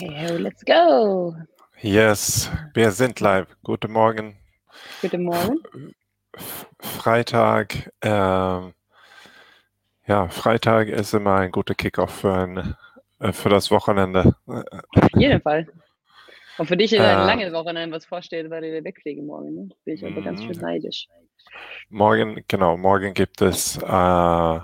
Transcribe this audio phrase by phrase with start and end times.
[0.00, 1.34] Hey, let's go.
[1.80, 3.48] Yes, wir sind live.
[3.64, 4.36] Guten Morgen.
[5.02, 5.58] Guten Morgen.
[6.80, 7.92] Freitag.
[8.02, 8.74] Ähm,
[10.06, 12.76] ja, Freitag ist immer ein guter Kickoff für, ein,
[13.20, 14.34] äh, für das Wochenende.
[14.46, 15.66] Auf jeden Fall.
[16.58, 19.54] Und für dich ist ein Äh, langes Wochenende, was vorsteht, weil wir wegfliegen morgen.
[19.54, 19.68] Ne?
[19.84, 20.62] Bin ich aber ganz schön Mhm.
[20.62, 21.08] neidisch.
[21.90, 24.60] Morgen, genau, morgen gibt es äh,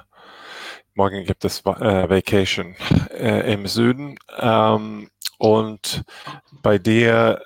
[0.94, 2.76] morgen gibt es äh, Vacation
[3.10, 4.16] äh, im Süden.
[4.38, 6.02] Ähm, und
[6.62, 7.42] bei dir,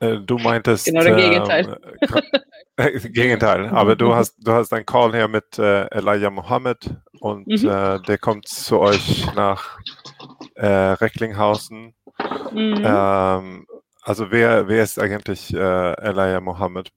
[0.00, 1.78] äh, du meintest Genau der Gegenteil.
[1.98, 2.18] ähm,
[2.76, 7.46] äh, Gegenteil, aber du hast du hast einen Call hier mit äh, Elijah Mohammed und
[7.46, 7.68] Mhm.
[7.68, 9.78] äh, der kommt zu euch nach
[10.54, 11.94] äh, Recklinghausen.
[12.50, 12.82] Mhm.
[12.84, 13.66] Ähm,
[14.02, 16.90] also wer wer ist eigentlich äh, Elijah Mohammed?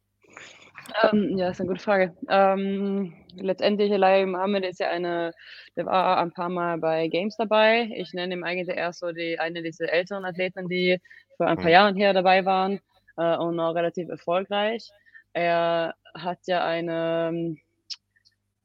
[1.04, 2.16] Ähm, ja, ist eine gute Frage.
[2.30, 5.34] Ähm, letztendlich, Elijah Mohammed ist ja eine,
[5.76, 7.90] der war ein paar Mal bei Games dabei.
[7.96, 11.00] Ich nenne ihn eigentlich erst so die, eine dieser älteren Athleten, die
[11.38, 11.70] vor ein paar Mhm.
[11.72, 12.80] Jahren her dabei waren
[13.18, 14.90] äh, und auch relativ erfolgreich.
[15.34, 17.58] Er hat ja eine,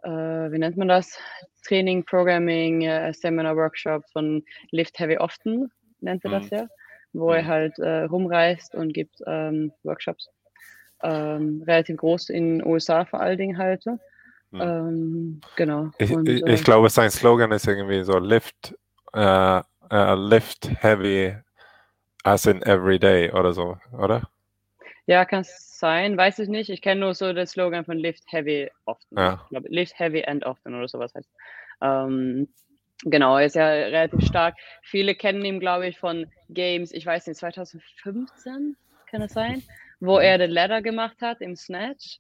[0.03, 0.09] äh,
[0.53, 1.19] wie nennt man das?
[1.67, 6.51] Training, Programming, äh, Seminar, Workshop von Lift Heavy Often, nennt er das Mhm.
[6.51, 6.69] ja,
[7.13, 7.47] wo er Mhm.
[7.47, 10.29] halt äh, rumreist und gibt ähm, Workshops
[11.03, 13.85] ähm, relativ groß in den USA vor allen Dingen halt.
[14.51, 14.61] Mhm.
[14.61, 15.91] Ähm, genau.
[15.99, 18.75] Ich, Und, ich, äh, ich glaube, sein Slogan ist irgendwie so Lift,
[19.13, 19.59] äh,
[19.91, 21.37] äh, Lift Heavy
[22.25, 24.23] as in every day oder so, oder?
[25.11, 26.71] ja, kann es sein, weiß ich nicht.
[26.71, 29.19] Ich kenne nur so den Slogan von Lift Heavy Often.
[29.19, 29.41] Ja.
[29.43, 31.29] Ich glaube, Lift Heavy and Often oder sowas heißt.
[31.83, 32.47] Ähm,
[33.03, 34.55] genau, er ist ja relativ stark.
[34.83, 38.77] Viele kennen ihn, glaube ich, von Games, ich weiß nicht, 2015
[39.11, 39.63] kann es sein,
[40.01, 42.19] wo er den Ladder gemacht hat im Snatch,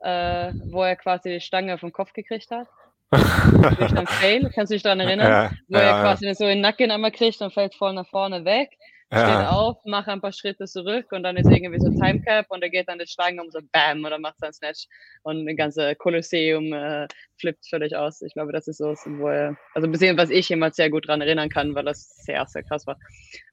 [0.00, 2.68] äh, wo er quasi die Stange vom Kopf gekriegt hat.
[3.10, 5.28] Fail, kannst du dich daran erinnern?
[5.28, 8.44] Ja, wo er ja, quasi so den Nacken einmal kriegt und fällt voll nach vorne
[8.44, 8.70] weg,
[9.18, 12.70] steht auf, macht ein paar Schritte zurück und dann ist irgendwie so Timecap und er
[12.70, 14.86] geht dann die Stange um so BAM oder macht seinen Snatch
[15.22, 17.06] und ein ganze Kolosseum äh,
[17.38, 18.22] flippt völlig aus.
[18.22, 21.08] Ich glaube, das ist so, wo er, also ein bisschen, was ich jemals sehr gut
[21.08, 22.98] daran erinnern kann, weil das sehr, sehr krass war.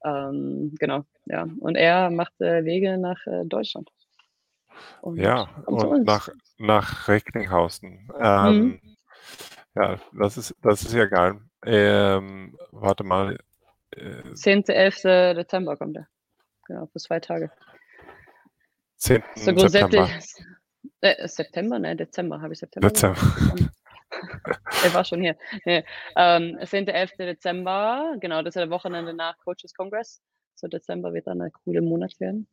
[0.04, 1.46] Ähm, genau, ja.
[1.60, 3.90] Und er macht äh, Wege nach äh, Deutschland.
[5.02, 8.10] Und Ja, und nach, nach Recklinghausen.
[8.18, 8.80] Ähm,
[9.74, 11.40] Ja, das ist, das ist ja geil.
[11.64, 13.38] Ähm, warte mal.
[13.92, 14.64] Äh, 10.
[14.68, 15.02] 11.
[15.36, 16.08] Dezember kommt er.
[16.66, 17.50] Genau, für zwei Tage.
[18.96, 19.22] 10.
[19.34, 19.68] So.
[19.68, 20.10] September.
[21.00, 21.78] Äh, September?
[21.78, 22.40] Nein, Dezember.
[22.40, 22.88] Habe ich September?
[22.88, 23.20] Dezember.
[24.84, 25.36] Er war schon hier.
[25.64, 25.84] Nee.
[26.16, 26.88] Ähm, 10.
[26.88, 27.12] 11.
[27.16, 30.20] Dezember, genau, das ist der Wochenende nach Coaches Congress.
[30.54, 32.48] So Dezember wird dann ein cooler Monat werden.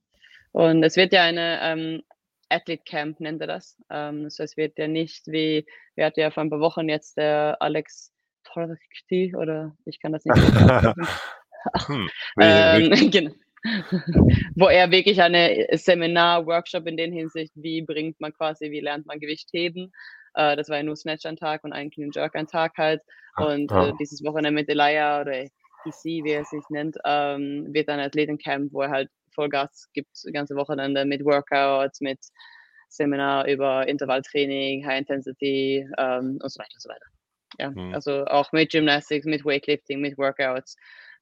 [0.52, 2.04] Und es wird ja eine ähm,
[2.50, 3.78] Athlete Camp, nennt er das.
[3.90, 5.66] Ähm, das heißt, es wird ja nicht wie,
[5.96, 8.14] wir hatten ja vor ein paar Wochen jetzt der Alex
[8.53, 10.35] Torrekti oder ich kann das nicht
[11.88, 12.09] hm,
[12.40, 13.31] Ähm, genau.
[14.56, 19.06] Wo er wirklich eine Seminar, Workshop in der Hinsicht, wie bringt man quasi, wie lernt
[19.06, 19.91] man Gewicht heben.
[20.36, 23.02] Äh, das war ja nur Snatch ein Tag und ein Clean Jerk ein Tag halt.
[23.36, 23.90] Und Ja.
[23.90, 28.72] äh, dieses Wochenende mit Elia oder EC, wie er sich nennt, ähm, wird ein Athletencamp,
[28.74, 32.19] wo er halt Vollgas gibt, das ganze Wochenende mit Workouts, mit
[32.90, 37.06] Seminar über Intervalltraining, High Intensity ähm, und so weiter und so weiter.
[37.59, 37.94] Ja, Hm.
[37.94, 40.75] also auch mit Gymnastics, mit Weightlifting, mit Workouts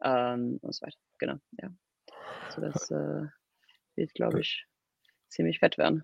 [0.04, 0.98] ähm, und so weiter.
[1.20, 1.70] Genau, ja.
[2.48, 3.28] Also das äh,
[3.96, 4.66] wird, glaube ich,
[5.30, 6.04] ziemlich fett werden.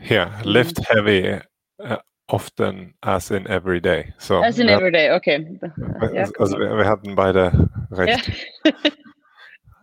[0.00, 1.40] Hier, lift heavy
[1.80, 1.96] uh,
[2.28, 4.14] often as in every day.
[4.18, 5.58] So, As in wir, everyday, okay.
[6.12, 7.96] Ja, also wir, wir hatten beide ja.
[7.96, 8.28] recht.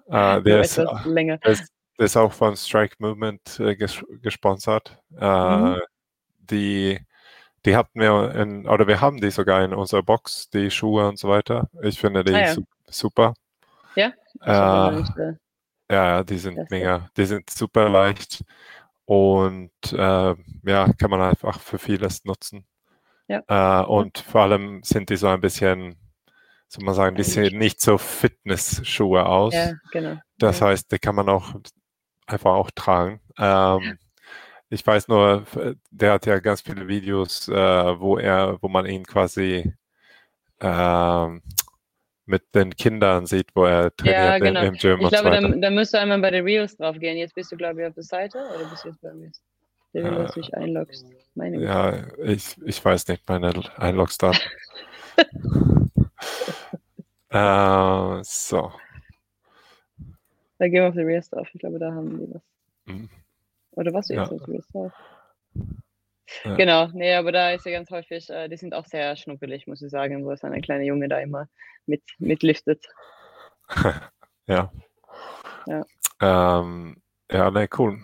[0.10, 1.38] Äh, Nur der, ist, länger.
[1.40, 4.98] der, ist, der ist auch von Strike Movement äh, ges gesponsert.
[5.20, 5.82] Äh, Mhm.
[6.50, 7.00] Die
[7.68, 11.20] die hatten wir in, oder wir haben die sogar in unserer Box, die Schuhe und
[11.20, 11.70] so weiter.
[11.82, 12.54] Ich finde die Ah, ja.
[12.54, 13.34] su super.
[13.96, 14.14] Ja?
[14.42, 15.34] Äh, nicht, äh,
[15.92, 18.44] Ja, die sind mega, die sind super leicht
[19.06, 22.66] und äh, ja, kann man einfach für vieles nutzen.
[23.28, 23.44] Ja.
[23.82, 25.98] Äh, und vor allem sind die so ein bisschen,
[26.70, 29.54] soll man sagen, die sehen nicht so Fitnessschuhe aus.
[29.54, 30.18] ja, genau.
[30.38, 31.54] Das heißt, die kann man auch
[32.28, 33.20] einfach auch tragen.
[33.38, 33.98] Ähm,
[34.70, 35.46] ich weiß nur,
[35.92, 39.74] der hat ja ganz viele Videos, äh, wo er, wo man ihn quasi
[40.60, 41.42] ähm,
[42.26, 44.62] mit den Kindern sieht, wo er trainiert genau.
[44.62, 47.18] im, im Gym Ich glaube, da, da müsst du einmal bei den Reels drauf gehen.
[47.18, 49.32] Jetzt bist du, glaube ich, auf der Seite oder bist du jetzt bei mir?
[49.94, 51.06] Dass du dich einloggst.
[51.34, 51.64] Meine.
[51.64, 54.42] Ja, ich, ich weiß nicht meine Einlogdaten.
[57.30, 58.72] äh, so.
[60.60, 61.48] Da gehen wir auf die Reels drauf.
[61.54, 62.42] Ich glaube, da haben die was.
[62.86, 63.10] Mhm.
[63.78, 64.24] Oder was du Ja.
[64.24, 64.92] jetzt drauf?
[66.44, 66.56] Ja.
[66.56, 69.82] Genau, nee, aber da ist ja ganz häufig, äh, die sind auch sehr schnuckelig, muss
[69.82, 71.48] ich sagen, wo es eine kleine Junge da immer
[71.86, 72.84] mit, mitliftet.
[74.48, 74.72] ja.
[75.68, 75.86] Ja.
[76.20, 77.02] Ähm,
[77.32, 78.00] ja, ne, cool.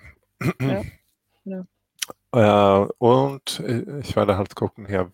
[0.62, 0.84] Ja,
[1.44, 1.66] ja.
[2.84, 5.12] Äh, und ich werde halt gucken hier.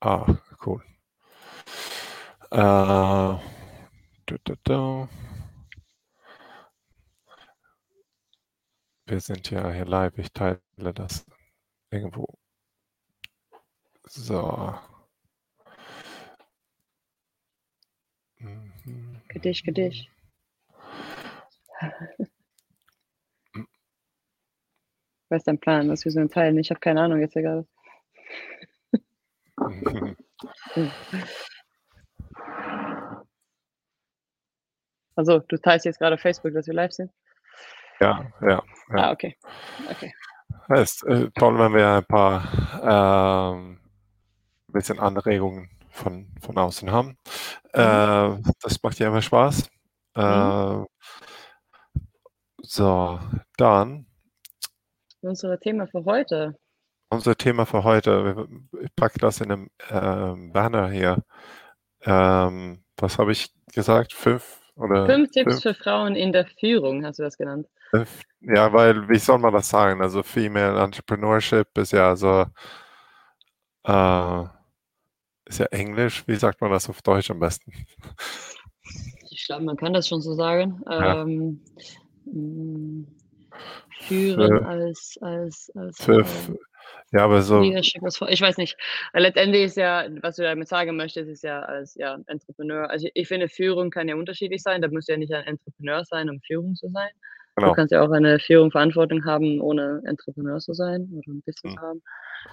[0.00, 0.26] Ah,
[0.66, 0.82] cool.
[2.50, 3.40] Äh, da,
[4.26, 5.08] da, da.
[9.08, 10.18] Wir sind ja hier live.
[10.18, 10.60] Ich teile
[10.94, 11.24] das
[11.90, 12.26] irgendwo.
[14.04, 14.74] So.
[19.28, 20.10] Gedicht, Gedicht.
[25.30, 25.88] Was ist dein Plan?
[25.88, 26.58] Was wir so teilen?
[26.58, 27.66] Ich habe keine Ahnung jetzt egal.
[35.14, 37.10] Also, du teilst jetzt gerade auf Facebook, dass wir live sind?
[38.00, 38.48] Ja, ja.
[38.48, 38.62] ja.
[38.90, 39.36] Ah, okay.
[39.90, 40.12] okay.
[40.68, 43.80] Ist äh, toll, wenn wir ein paar ähm,
[44.68, 47.16] bisschen Anregungen von, von außen haben.
[47.74, 47.80] Mhm.
[47.80, 49.68] Äh, das macht ja immer Spaß.
[50.16, 50.22] Mhm.
[50.22, 50.84] Äh,
[52.62, 53.18] so,
[53.56, 54.06] dann.
[55.20, 56.56] Unser Thema für heute.
[57.10, 58.46] Unser Thema für heute.
[58.82, 61.24] Ich packe das in einem ähm, Banner hier.
[62.02, 64.12] Ähm, was habe ich gesagt?
[64.12, 65.06] Fünf oder?
[65.06, 65.62] Fünf Tipps fünf?
[65.62, 67.66] für Frauen in der Führung, hast du das genannt?
[68.40, 70.00] Ja, weil, wie soll man das sagen?
[70.00, 72.46] Also Female Entrepreneurship ist ja so,
[73.84, 74.44] äh,
[75.46, 76.24] ist ja Englisch.
[76.26, 77.72] Wie sagt man das auf Deutsch am besten?
[79.30, 80.82] Ich glaube, man kann das schon so sagen.
[80.86, 81.22] Ja.
[81.22, 81.60] Ähm,
[82.24, 83.06] mm,
[84.00, 86.24] führen für, als, als, als für, äh,
[87.12, 87.62] ja, aber so.
[87.62, 88.76] Ich weiß nicht.
[89.14, 92.90] Letztendlich ist ja, was du damit sagen möchtest, ist ja als ja, Entrepreneur.
[92.90, 94.82] Also ich finde, Führung kann ja unterschiedlich sein.
[94.82, 97.10] Da musst du ja nicht ein Entrepreneur sein, um Führung zu sein.
[97.58, 97.70] Genau.
[97.70, 101.74] Du kannst ja auch eine Führung, Verantwortung haben, ohne Entrepreneur zu sein oder ein Business
[101.74, 101.80] mhm.
[101.80, 102.02] haben.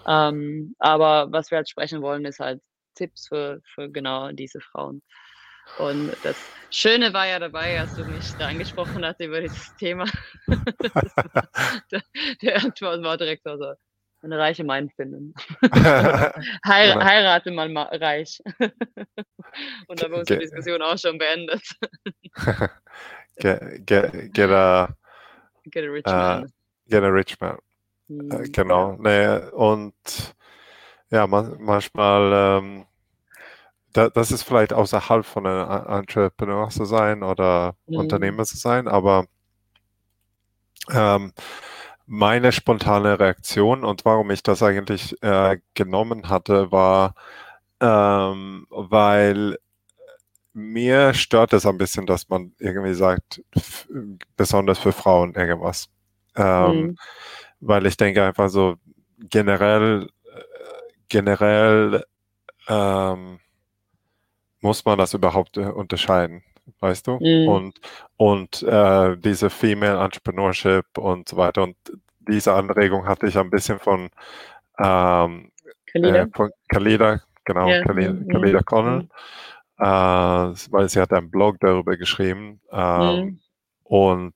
[0.08, 2.62] Ähm, aber was wir halt sprechen wollen, ist halt
[2.96, 5.02] Tipps für, für genau diese Frauen.
[5.80, 6.38] Und das
[6.70, 10.06] Schöne war ja dabei, als du mich da angesprochen hast über dieses Thema.
[12.42, 13.74] der, Antwort war direkt so, also,
[14.22, 15.34] eine reiche Mind finden.
[15.72, 17.06] Heir genau.
[17.06, 18.42] heirate mal ma reich.
[19.88, 21.64] Und da war unsere Diskussion auch schon beendet.
[23.40, 24.96] Get, get, get, a,
[25.70, 26.54] get a rich uh, man.
[26.90, 27.58] Get a rich man.
[28.08, 28.98] Hm, genau.
[29.00, 29.94] Nee, und
[31.10, 32.86] ja, man, manchmal, ähm,
[33.94, 37.98] da, das ist vielleicht außerhalb von einem Entrepreneur zu sein oder mhm.
[37.98, 39.26] Unternehmer zu sein, aber
[40.92, 41.34] ähm,
[42.06, 47.16] meine spontane Reaktion und warum ich das eigentlich äh, genommen hatte, war,
[47.80, 49.58] ähm, weil
[50.56, 53.42] mir stört es ein bisschen, dass man irgendwie sagt,
[54.38, 55.90] besonders für Frauen irgendwas.
[56.36, 56.98] Ähm, mhm.
[57.60, 58.76] Weil ich denke einfach so
[59.30, 60.10] generell,
[61.10, 62.04] generell
[62.68, 63.40] ähm,
[64.62, 66.44] muss man das überhaupt äh, unterscheiden
[66.80, 67.20] weißt du?
[67.20, 67.48] Mhm.
[67.48, 67.80] Und,
[68.18, 71.64] und äh, diese Female Entrepreneurship und so weiter.
[71.64, 71.76] Und
[72.28, 74.10] diese Anregung hatte ich ein bisschen von,
[74.80, 75.52] ähm,
[75.92, 76.24] Kalida.
[76.24, 77.84] Äh, von Kalida, genau, ja.
[77.84, 78.28] Kalida, mhm.
[78.30, 79.10] Kalida Connell, mhm.
[79.78, 82.62] Äh, weil sie hat einen Blog darüber geschrieben.
[82.72, 83.40] Ähm, mhm.
[83.84, 84.34] Und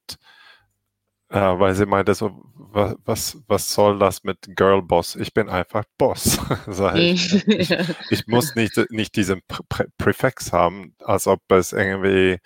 [1.30, 5.16] äh, weil sie meinte so, was, was, was soll das mit Girl Boss?
[5.16, 6.40] Ich bin einfach Boss.
[6.96, 7.48] ich.
[7.48, 7.72] Ich,
[8.10, 12.40] ich, muss nicht, nicht diesen Prä Präfix haben, als ob es irgendwie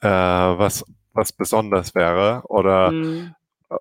[0.00, 3.34] äh, was, was besonders wäre oder, mhm.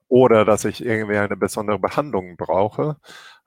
[0.08, 2.98] oder dass ich irgendwie eine besondere Behandlung brauche.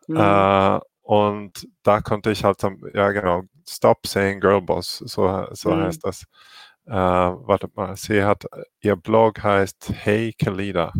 [0.08, 0.16] Mhm.
[0.16, 2.62] Äh, und da konnte ich halt,
[2.94, 5.82] ja genau, stop saying Girl Boss, so, so mhm.
[5.82, 6.24] heißt das.
[6.86, 8.44] Äh, warte mal, sie hat,
[8.80, 10.92] ihr Blog heißt Hey Kalida.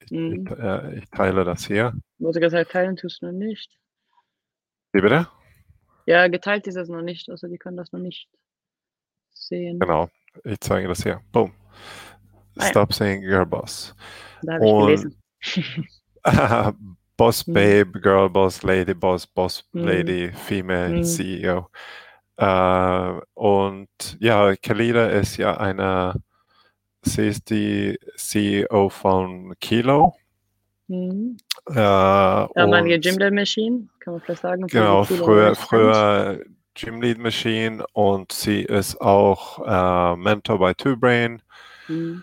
[0.00, 0.46] Ich, mhm.
[0.46, 1.92] ich, äh, ich, teile das hier.
[2.18, 3.70] Ich gesagt, teilen tust du noch nicht.
[4.92, 5.28] Wie bitte?
[6.06, 8.28] Ja, geteilt ist es noch nicht, also die können das noch nicht
[9.30, 9.78] sehen.
[9.78, 10.08] Genau,
[10.44, 11.20] ich zeige das hier.
[11.32, 11.52] Boom.
[12.58, 12.96] Ah, Stop ja.
[12.96, 13.94] saying Girl Boss.
[14.42, 15.22] Da habe ich gelesen.
[17.18, 17.52] Boss mhm.
[17.52, 19.84] Babe, Girl Boss, Lady Boss, Boss mhm.
[19.84, 21.04] Lady, Female mhm.
[21.04, 21.68] CEO.
[22.38, 23.88] Äh, und
[24.20, 26.14] ja, Kalida ist ja eine,
[27.02, 30.14] sie ist die CEO von Kilo.
[30.86, 31.36] Mhm.
[31.66, 34.66] Äh, Damalige Gymlead Machine, kann man vielleicht sagen.
[34.68, 36.40] Genau, früher, früher
[36.74, 41.42] Gymlead Machine und sie ist auch äh, Mentor bei Two Brain.
[41.88, 42.22] Mhm.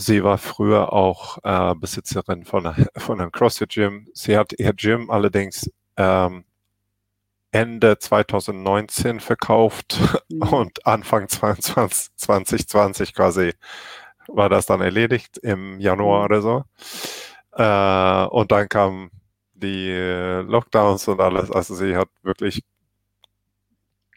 [0.00, 4.08] Sie war früher auch äh, Besitzerin von, von einem CrossFit Gym.
[4.14, 6.44] Sie hat ihr Gym allerdings ähm,
[7.50, 10.42] Ende 2019 verkauft mhm.
[10.52, 13.54] und Anfang 2020, 2020 quasi
[14.28, 16.24] war das dann erledigt im Januar mhm.
[16.26, 16.64] oder so.
[17.52, 19.10] Äh, und dann kamen
[19.54, 19.90] die
[20.46, 21.50] Lockdowns und alles.
[21.50, 22.62] Also sie hat wirklich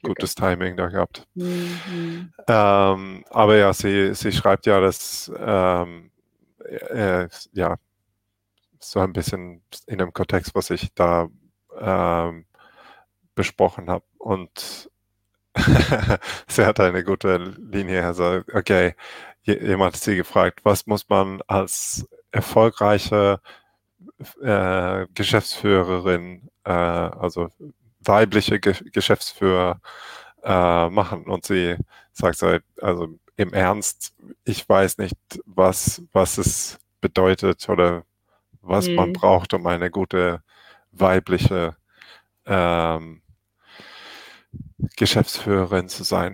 [0.02, 1.28] gutes Timing da gehabt.
[1.36, 2.34] Mhm.
[2.48, 6.12] Ähm, aber ja, sie, sie schreibt ja, dass ähm,
[6.90, 7.78] äh, ja
[8.80, 11.30] so ein bisschen in dem Kontext, was ich da
[11.80, 12.46] ähm,
[13.36, 14.06] besprochen habe.
[14.18, 14.90] Und
[16.48, 18.06] sie hat eine gute Linie.
[18.06, 18.96] Also, okay,
[19.44, 23.42] jemand hat sie gefragt, was muss man als erfolgreiche
[24.42, 27.50] äh, Geschäftsführerin, äh, also
[28.04, 29.80] weibliche Ge Geschäftsführer
[30.44, 31.26] äh, machen.
[31.26, 31.78] Und sie
[32.12, 35.16] sagt so, also im Ernst, ich weiß nicht,
[35.46, 38.04] was, was es bedeutet oder
[38.62, 38.96] was mhm.
[38.96, 40.44] man braucht, um eine gute
[40.92, 41.76] weibliche
[42.46, 43.22] ähm,
[44.98, 46.34] Geschäftsführerin zu sein.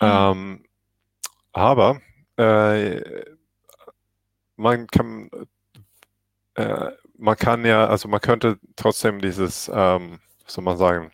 [0.00, 0.08] Mhm.
[0.08, 0.64] Ähm,
[1.52, 2.00] aber
[2.36, 3.24] äh,
[4.56, 5.30] man kann
[6.54, 11.12] äh, man kann ja, also man könnte trotzdem dieses, ähm, soll man sagen,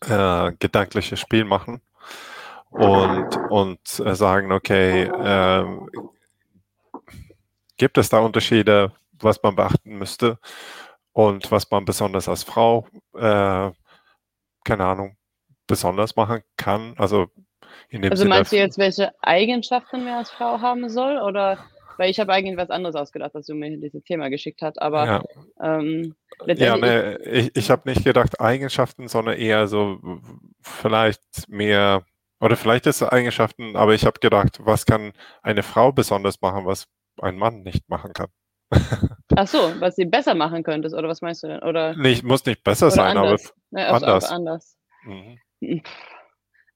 [0.00, 1.80] äh, gedankliche Spiel machen
[2.70, 5.88] und, und äh, sagen, okay, ähm,
[7.76, 10.38] gibt es da Unterschiede, was man beachten müsste
[11.12, 13.70] und was man besonders als Frau, äh,
[14.64, 15.16] keine Ahnung,
[15.66, 16.94] besonders machen kann?
[16.96, 17.26] Also,
[17.88, 21.58] in dem also meinst du jetzt, welche Eigenschaften man als Frau haben soll oder
[22.02, 24.82] weil ich habe eigentlich was anderes ausgedacht, als du mir dieses Thema geschickt hast.
[24.82, 25.22] Aber ja,
[25.62, 26.16] ähm,
[26.48, 30.00] ja ne, ich, ich habe nicht gedacht Eigenschaften, sondern eher so
[30.60, 32.04] vielleicht mehr,
[32.40, 36.66] oder vielleicht ist es Eigenschaften, aber ich habe gedacht, was kann eine Frau besonders machen,
[36.66, 36.88] was
[37.20, 38.30] ein Mann nicht machen kann.
[39.36, 41.62] Ach so, was sie besser machen könntest, oder was meinst du denn?
[41.62, 43.54] Oder, nicht, muss nicht besser sein, anders.
[43.70, 44.24] aber ja, anders.
[44.24, 44.76] anders.
[45.04, 45.38] Mhm.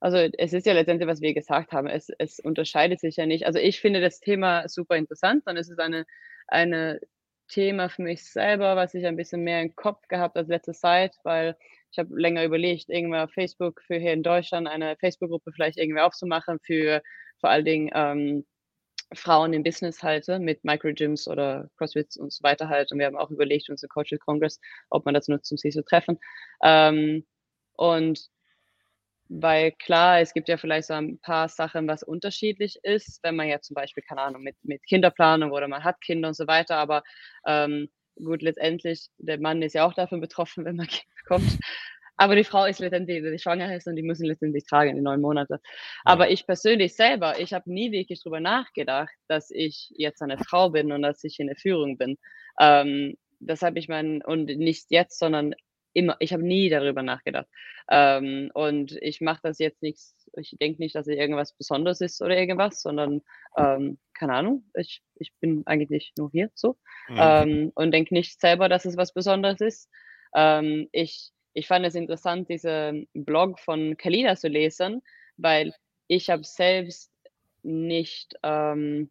[0.00, 3.46] Also es ist ja letztendlich, was wir gesagt haben, es, es unterscheidet sich ja nicht.
[3.46, 6.04] Also ich finde das Thema super interessant, dann ist es eine,
[6.48, 7.00] eine
[7.48, 11.14] Thema für mich selber, was ich ein bisschen mehr im Kopf gehabt als letzte Zeit,
[11.22, 11.56] weil
[11.92, 16.00] ich habe länger überlegt, irgendwann auf Facebook für hier in Deutschland eine Facebook-Gruppe vielleicht irgendwie
[16.00, 17.02] aufzumachen für
[17.40, 18.44] vor allen Dingen ähm,
[19.14, 22.90] Frauen im Business halte mit Microgyms oder Crossfits und so weiter halt.
[22.90, 24.60] Und wir haben auch überlegt, unsere Coaches Congress,
[24.90, 26.18] ob man das nutzt, um sich zu treffen.
[26.62, 27.24] Ähm,
[27.74, 28.28] und
[29.28, 33.48] weil klar, es gibt ja vielleicht so ein paar Sachen, was unterschiedlich ist, wenn man
[33.48, 36.76] ja zum Beispiel, keine Ahnung, mit, mit Kinderplanung oder man hat Kinder und so weiter,
[36.76, 37.02] aber
[37.46, 41.58] ähm, gut, letztendlich, der Mann ist ja auch davon betroffen, wenn man Kinder bekommt.
[42.18, 45.20] Aber die Frau ist letztendlich, die schwanger ist und die müssen letztendlich tragen, die neun
[45.20, 45.60] Monate.
[46.02, 50.70] Aber ich persönlich selber, ich habe nie wirklich drüber nachgedacht, dass ich jetzt eine Frau
[50.70, 52.16] bin und dass ich in der Führung bin.
[52.58, 55.54] Ähm, das habe ich mein, und nicht jetzt, sondern
[55.96, 57.46] immer, ich habe nie darüber nachgedacht.
[57.90, 62.20] Ähm, und ich mache das jetzt nichts, ich denke nicht, dass es irgendwas Besonderes ist
[62.20, 63.22] oder irgendwas, sondern
[63.56, 66.76] ähm, keine Ahnung, ich, ich bin eigentlich nur hier so
[67.08, 67.16] mhm.
[67.18, 69.88] ähm, und denke nicht selber, dass es was Besonderes ist.
[70.34, 75.02] Ähm, ich, ich fand es interessant, diesen Blog von Kalina zu lesen,
[75.38, 75.72] weil
[76.08, 77.10] ich habe selbst
[77.62, 79.10] nicht ähm,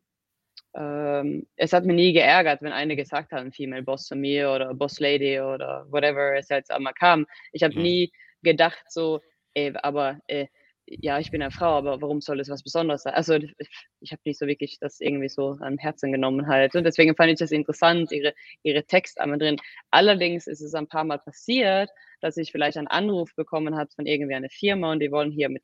[0.75, 4.51] ähm, es hat mich nie geärgert, wenn eine gesagt hat, ein Female Boss zu mir
[4.51, 7.25] oder Boss Lady oder whatever es jetzt einmal kam.
[7.51, 7.82] Ich habe mhm.
[7.82, 8.12] nie
[8.44, 9.22] gedacht so,
[9.53, 10.48] ey, aber äh,
[10.88, 13.13] ja, ich bin eine Frau, aber warum soll es was Besonderes sein?
[13.13, 16.75] Also ich, habe nicht so wirklich das irgendwie so am Herzen genommen halt.
[16.75, 19.58] Und deswegen fand ich das interessant, ihre, ihre Text einmal drin.
[19.89, 21.89] Allerdings ist es ein paar Mal passiert,
[22.22, 25.50] dass ich vielleicht einen Anruf bekommen habe von irgendwie einer Firma und die wollen hier
[25.50, 25.63] mit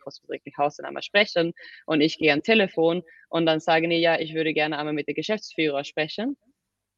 [0.58, 1.54] Haus dann einmal sprechen
[1.86, 5.08] und ich gehe an Telefon und dann sagen die, ja, ich würde gerne einmal mit
[5.08, 6.38] dem Geschäftsführer sprechen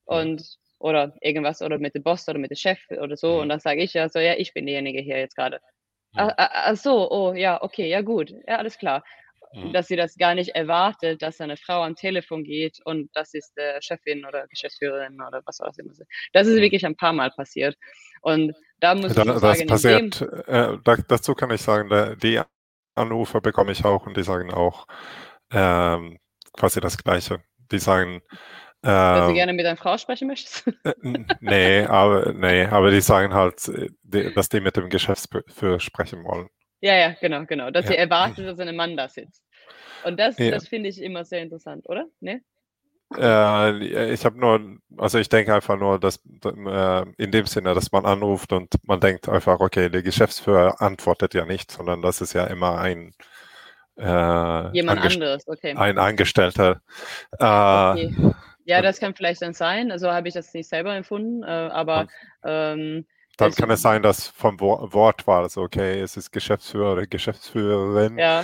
[0.06, 3.60] und oder irgendwas oder mit dem Boss oder mit dem Chef oder so und dann
[3.60, 5.60] sage ich ja so, ja, ich bin diejenige hier jetzt gerade.
[6.16, 9.04] Ach, ach, ach so, oh ja, okay, ja gut, ja, alles klar.
[9.72, 13.54] Dass sie das gar nicht erwartet, dass eine Frau am Telefon geht und das ist
[13.56, 15.94] der Chefin oder Geschäftsführerin oder was auch immer.
[16.32, 17.78] Das ist wirklich ein paar Mal passiert.
[18.22, 22.42] Und da muss da, ich sagen, passiert, äh, da, dazu kann ich sagen, die
[22.96, 24.88] Anrufe bekomme ich auch und die sagen auch
[25.52, 26.18] ähm,
[26.54, 27.44] quasi das Gleiche.
[27.72, 28.24] Die sagen,
[28.84, 30.66] dass du ähm, gerne mit deiner Frau sprechen möchtest?
[30.84, 33.72] Äh, nee, aber, nee, aber die sagen halt,
[34.04, 36.50] dass die mit dem Geschäftsführer sprechen wollen.
[36.82, 37.72] Ja, ja, genau, genau.
[37.72, 37.92] Dass ja.
[37.92, 39.44] sie erwartet, dass ein Mann da sitzt.
[40.04, 40.52] Und das, ja.
[40.52, 42.06] das finde ich immer sehr interessant, oder?
[42.20, 42.42] Nee?
[43.18, 47.92] Äh, ich habe nur, also ich denke einfach nur, dass äh, in dem Sinne, dass
[47.92, 52.34] man anruft und man denkt einfach, okay, der Geschäftsführer antwortet ja nicht, sondern das ist
[52.34, 53.14] ja immer ein
[53.96, 55.76] äh, jemand anderes, okay.
[55.76, 56.82] Ein Angestellter.
[57.40, 58.34] Äh, okay.
[58.66, 59.92] Ja, das kann vielleicht dann sein.
[59.92, 62.08] Also habe ich das nicht selber empfunden, äh, aber
[62.44, 63.06] ähm,
[63.38, 68.18] dann kann es sein, dass vom Wort war, also okay, es ist Geschäftsführer oder Geschäftsführerin.
[68.18, 68.42] Ja.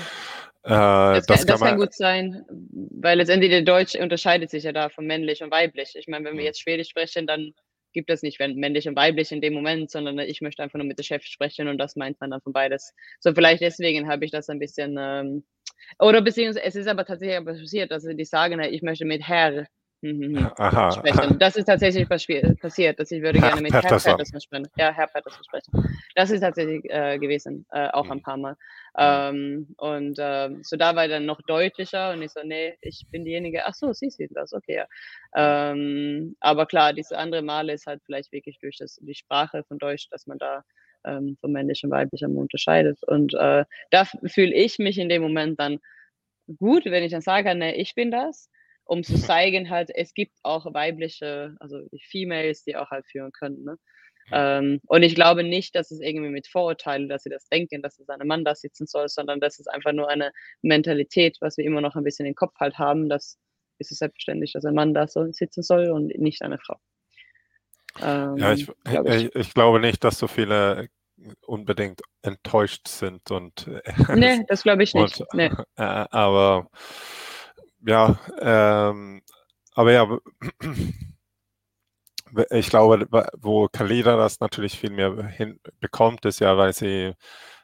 [0.64, 4.72] Äh, das, das, kann, das kann, gut sein, weil letztendlich der Deutsch unterscheidet sich ja
[4.72, 5.94] da von männlich und weiblich.
[5.96, 6.48] Ich meine, wenn wir hm.
[6.48, 7.54] jetzt Schwedisch sprechen, dann
[7.94, 11.00] gibt es nicht männlich und weiblich in dem Moment, sondern ich möchte einfach nur mit
[11.00, 12.94] dem Chef sprechen und das meint man dann von beides.
[13.20, 15.44] So vielleicht deswegen habe ich das ein bisschen, ähm,
[15.98, 19.66] oder beziehungsweise es ist aber tatsächlich passiert, dass die sagen, ich möchte mit Herr
[20.02, 20.50] Mhm.
[20.58, 20.92] Aha.
[20.92, 21.38] sprechen.
[21.40, 24.68] Das ist tatsächlich passiert, dass ich würde gerne mit Herr Patterson sprechen.
[24.78, 26.00] Ja, Herr Patterson sprechen.
[26.16, 28.12] Das ist tatsächlich äh, gewesen, äh, auch mhm.
[28.14, 28.56] ein paar Mal.
[28.98, 33.26] Ähm, und äh, so da war dann noch deutlicher und ich so, nee, ich bin
[33.26, 34.88] diejenige, ach so, Sie sind das, okay, ja.
[35.36, 39.80] Ähm, aber klar, diese andere Male ist halt vielleicht wirklich durch das, die Sprache von
[39.80, 40.64] Deutsch, dass man da
[41.04, 43.04] ähm, von männlich und weiblich unterscheidet.
[43.04, 45.80] Und äh, da fühle ich mich in dem Moment dann
[46.58, 48.50] gut, wenn ich dann sage, nee, ich bin das
[48.90, 53.64] um zu zeigen halt, es gibt auch weibliche, also Females, die auch halt führen können.
[53.64, 53.78] Ne?
[54.32, 58.00] Ähm, und ich glaube nicht, dass es irgendwie mit Vorurteilen, dass sie das denken, dass
[58.00, 60.32] es ein Mann da sitzen soll, sondern das ist einfach nur eine
[60.64, 63.38] Mentalität, was wir immer noch ein bisschen im Kopf halt haben, dass
[63.78, 66.76] ist es selbstverständlich, dass ein Mann da so sitzen soll und nicht eine Frau.
[68.02, 69.34] Ähm, ja, ich, glaub ich.
[69.34, 70.90] ich, glaube nicht, dass so viele
[71.46, 73.70] unbedingt enttäuscht sind und
[74.16, 75.22] nee, das glaube ich nicht.
[75.22, 75.50] Und, nee.
[75.78, 76.70] Äh, aber
[77.86, 79.22] ja, ähm,
[79.74, 80.20] aber ja,
[82.52, 83.08] ich glaube,
[83.38, 87.14] wo Kalida das natürlich viel mehr hinbekommt, ist ja, weil sie,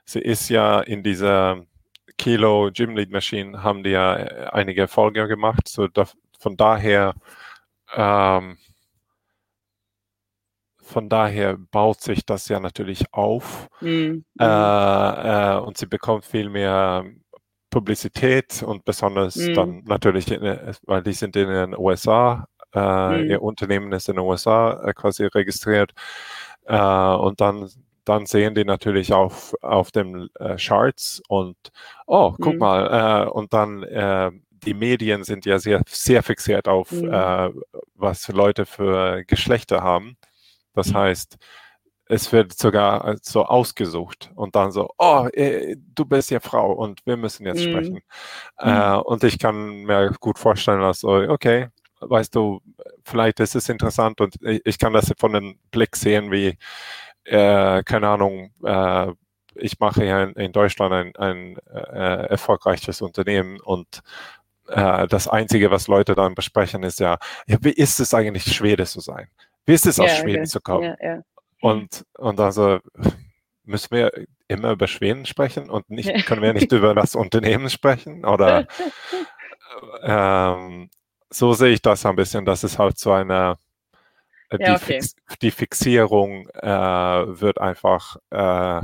[0.05, 1.65] sie ist ja in dieser
[2.17, 5.67] Kilo Gym Lead Machine, haben die ja äh, einige Erfolge gemacht.
[5.67, 6.05] So da,
[6.39, 7.13] von daher,
[7.93, 8.57] ähm,
[10.81, 14.23] von daher baut sich das ja natürlich auf mhm.
[14.39, 17.05] äh, äh, und sie bekommt viel mehr
[17.75, 19.53] Publizität und besonders mhm.
[19.53, 20.41] dann natürlich, in,
[20.83, 23.29] weil die sind in den USA, äh, mhm.
[23.29, 25.91] ihr Unternehmen ist in den USA äh, quasi registriert
[26.67, 27.69] äh, und dann
[28.05, 31.57] dann sehen die natürlich auf, auf den äh, Charts und
[32.05, 32.59] oh, guck mhm.
[32.59, 37.11] mal, äh, und dann äh, die Medien sind ja sehr, sehr fixiert auf, mhm.
[37.11, 37.49] äh,
[37.95, 40.17] was Leute für Geschlechter haben.
[40.75, 40.97] Das mhm.
[40.97, 41.37] heißt,
[42.07, 47.05] es wird sogar so ausgesucht und dann so, oh, äh, du bist ja Frau und
[47.05, 47.69] wir müssen jetzt mm.
[47.69, 48.01] sprechen.
[48.57, 51.69] Äh, und ich kann mir gut vorstellen, dass so, okay,
[52.01, 52.61] weißt du,
[53.03, 56.57] vielleicht ist es interessant und ich kann das von dem Blick sehen, wie,
[57.23, 59.11] äh, keine Ahnung, äh,
[59.55, 64.01] ich mache ja in, in Deutschland ein, ein äh, erfolgreiches Unternehmen und
[64.67, 68.85] äh, das Einzige, was Leute dann besprechen, ist ja, ja, wie ist es eigentlich, Schwede
[68.85, 69.27] zu sein?
[69.65, 70.49] Wie ist es, aus yeah, Schweden okay.
[70.49, 70.83] zu kommen?
[70.83, 71.21] Yeah, yeah.
[71.65, 72.79] Und, und also
[73.63, 74.11] müssen wir
[74.47, 78.23] immer über Schweden sprechen und nicht, können wir nicht über das Unternehmen sprechen?
[78.23, 78.67] Oder
[80.03, 80.91] ähm,
[81.31, 83.57] so sehe ich das ein bisschen, dass es halt so eine
[84.51, 84.93] äh, ja, die, okay.
[85.01, 88.81] Fix, die, Fixierung äh, wird einfach äh,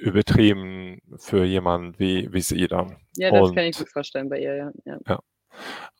[0.00, 2.96] übertrieben für jemanden wie, wie sie dann.
[3.18, 4.72] Ja, das und, kann ich gut vorstellen bei ihr, ja.
[4.86, 4.98] ja.
[5.06, 5.18] ja.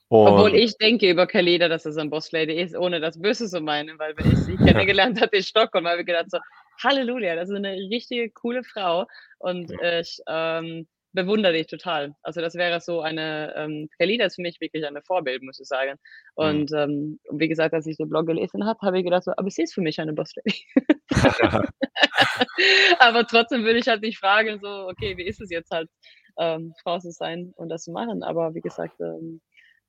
[0.09, 3.61] Und Obwohl ich denke über Kaleda, dass so ein Bosslady ist, ohne das Böse zu
[3.61, 6.37] meinen, weil wenn ich sie kennengelernt habe in Stockholm, habe ich gedacht so,
[6.83, 9.07] Halleluja, das ist eine richtige coole Frau
[9.39, 12.15] und ich ähm, bewundere dich total.
[12.23, 15.67] Also das wäre so eine, ähm, Kalida ist für mich wirklich eine Vorbild, muss ich
[15.67, 15.97] sagen.
[16.37, 16.43] Mhm.
[16.45, 19.49] Und ähm, wie gesagt, als ich den Blog gelesen habe, habe ich gedacht so, aber
[19.49, 20.65] sie ist für mich eine Bosslady.
[22.99, 25.89] aber trotzdem würde ich halt nicht fragen, so, okay, wie ist es jetzt halt,
[26.37, 28.23] ähm, Frau zu sein und das zu machen.
[28.23, 29.41] Aber wie gesagt, ähm,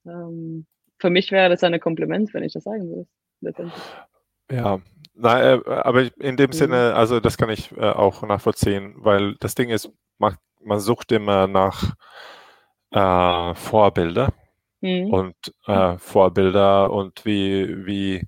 [0.05, 0.65] ähm,
[0.99, 3.07] für mich wäre das ein Kompliment, wenn ich das sagen
[3.41, 3.71] würde.
[4.51, 4.79] Ja,
[5.17, 6.53] Nein, äh, aber in dem mhm.
[6.53, 11.11] Sinne, also das kann ich äh, auch nachvollziehen, weil das Ding ist, man, man sucht
[11.13, 11.93] immer nach
[12.91, 14.33] äh, Vorbilder
[14.81, 15.13] mhm.
[15.13, 15.35] und
[15.67, 18.27] äh, Vorbilder und wie, wie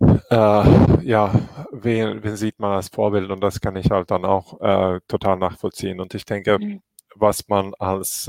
[0.00, 1.32] äh, ja,
[1.72, 5.36] wen, wen sieht man als Vorbild und das kann ich halt dann auch äh, total
[5.36, 6.00] nachvollziehen.
[6.00, 6.82] Und ich denke, mhm.
[7.14, 8.28] was man als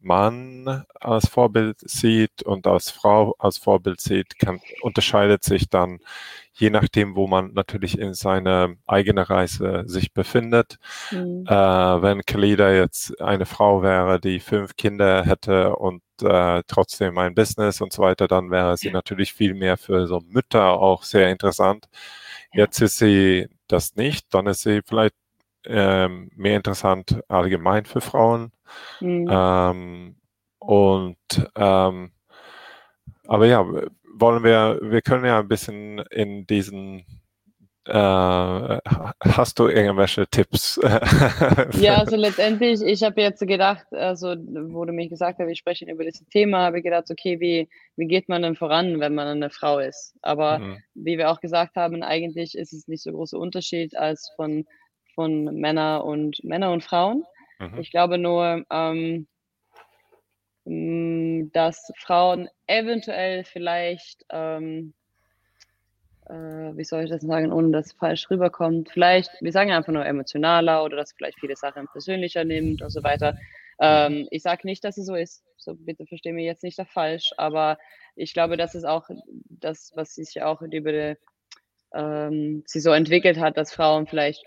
[0.00, 5.98] Mann als Vorbild sieht und als Frau als Vorbild sieht, kann, unterscheidet sich dann
[6.60, 10.76] je nachdem, wo man natürlich in seiner eigenen Reise sich befindet.
[11.10, 11.46] Mhm.
[11.46, 17.34] Äh, wenn Kalida jetzt eine Frau wäre, die fünf Kinder hätte und äh, trotzdem ein
[17.34, 21.30] Business und so weiter, dann wäre sie natürlich viel mehr für so Mütter auch sehr
[21.30, 21.88] interessant.
[22.52, 25.14] Jetzt ist sie das nicht, dann ist sie vielleicht
[25.66, 28.52] ähm, mehr interessant allgemein für Frauen.
[29.00, 29.28] Mhm.
[29.30, 30.16] Ähm,
[30.58, 31.16] und
[31.56, 32.12] ähm,
[33.26, 33.64] aber ja,
[34.14, 37.04] wollen wir, wir können ja ein bisschen in diesen
[37.86, 40.78] äh, hast du irgendwelche Tipps?
[41.80, 45.88] ja, also letztendlich, ich habe jetzt gedacht, also wo du mich gesagt hast, wir sprechen
[45.88, 49.26] über dieses Thema, habe ich gedacht, okay, wie, wie geht man denn voran, wenn man
[49.26, 50.14] eine Frau ist?
[50.20, 50.78] Aber mhm.
[50.94, 54.66] wie wir auch gesagt haben, eigentlich ist es nicht so großer Unterschied als von
[55.14, 57.24] von Männer und Männer und Frauen.
[57.58, 57.78] Mhm.
[57.78, 59.26] Ich glaube nur, ähm,
[60.64, 64.94] mm, dass Frauen eventuell vielleicht ähm,
[66.30, 68.90] äh, wie soll ich das sagen, ohne dass es falsch rüberkommt.
[68.90, 73.02] Vielleicht, wir sagen einfach nur emotionaler oder dass vielleicht viele Sachen persönlicher nimmt und so
[73.02, 73.36] weiter.
[73.80, 75.42] Ähm, ich sage nicht, dass es so ist.
[75.56, 77.78] So bitte verstehe mich jetzt nicht da falsch, aber
[78.14, 79.08] ich glaube, das ist auch
[79.48, 81.16] das, was sich auch über die,
[81.94, 84.44] ähm, sie so entwickelt hat, dass Frauen vielleicht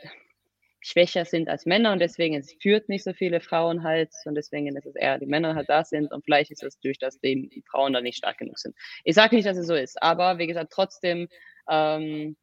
[0.83, 4.75] schwächer sind als Männer und deswegen es führt nicht so viele Frauen halt und deswegen
[4.75, 7.63] ist es eher die Männer halt da sind und vielleicht ist es durch das die
[7.69, 8.75] Frauen dann nicht stark genug sind.
[9.03, 11.29] Ich sage nicht, dass es so ist, aber wie gesagt, trotzdem
[11.69, 12.35] ähm,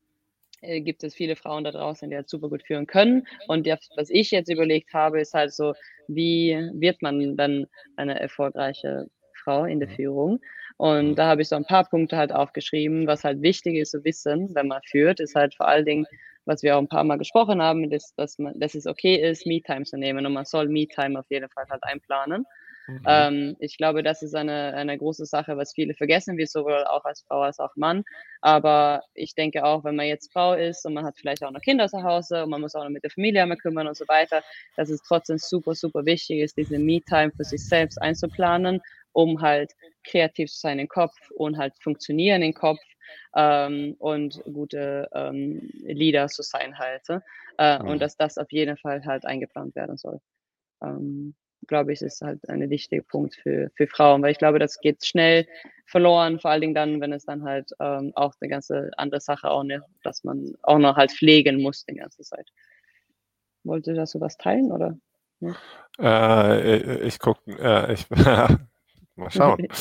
[0.62, 3.26] äh, gibt es viele Frauen da draußen, die halt super gut führen können.
[3.48, 5.74] Und das, was ich jetzt überlegt habe, ist halt so,
[6.09, 9.07] wie wird man dann eine erfolgreiche
[9.42, 9.94] Frau in der mhm.
[9.94, 10.40] Führung?
[10.76, 14.05] Und da habe ich so ein paar Punkte halt aufgeschrieben, was halt wichtig ist zu
[14.05, 16.07] wissen, wenn man führt, ist halt vor allen Dingen,
[16.50, 19.46] was wir auch ein paar Mal gesprochen haben, ist, dass, man, dass es okay ist,
[19.46, 22.44] Me-Time zu nehmen und man soll Me-Time auf jeden Fall halt einplanen.
[22.88, 23.02] Mhm.
[23.06, 27.04] Ähm, ich glaube, das ist eine, eine große Sache, was viele vergessen, wie sowohl auch
[27.04, 28.02] als Frau als auch Mann.
[28.40, 31.60] Aber ich denke auch, wenn man jetzt Frau ist und man hat vielleicht auch noch
[31.60, 34.08] Kinder zu Hause und man muss auch noch mit der Familie einmal kümmern und so
[34.08, 34.42] weiter,
[34.76, 38.80] dass es trotzdem super, super wichtig ist, diese Me-Time für sich selbst einzuplanen,
[39.12, 39.70] um halt
[40.02, 42.80] kreativ zu sein im Kopf und halt funktionieren im Kopf
[43.35, 47.03] ähm, und gute ähm, Leader zu sein halt.
[47.59, 47.88] Äh, mhm.
[47.88, 50.20] Und dass das auf jeden Fall halt eingeplant werden soll.
[50.83, 51.35] Ähm,
[51.66, 55.05] glaube ich, ist halt ein wichtiger Punkt für, für Frauen, weil ich glaube, das geht
[55.05, 55.46] schnell
[55.87, 59.51] verloren, vor allen Dingen dann, wenn es dann halt ähm, auch eine ganze andere Sache
[59.51, 62.49] auch ne, dass man auch noch halt pflegen muss die ganze Zeit.
[63.64, 64.96] Wollte das sowas teilen oder?
[65.40, 65.57] Ja.
[65.99, 68.09] Äh, ich gucke, äh, ich
[69.16, 69.68] mal schauen.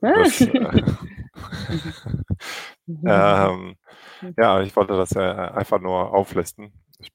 [0.00, 0.82] das, äh,
[3.06, 3.76] ähm,
[4.36, 6.72] ja, ich wollte das äh, einfach nur auflisten.
[6.98, 7.12] Ich,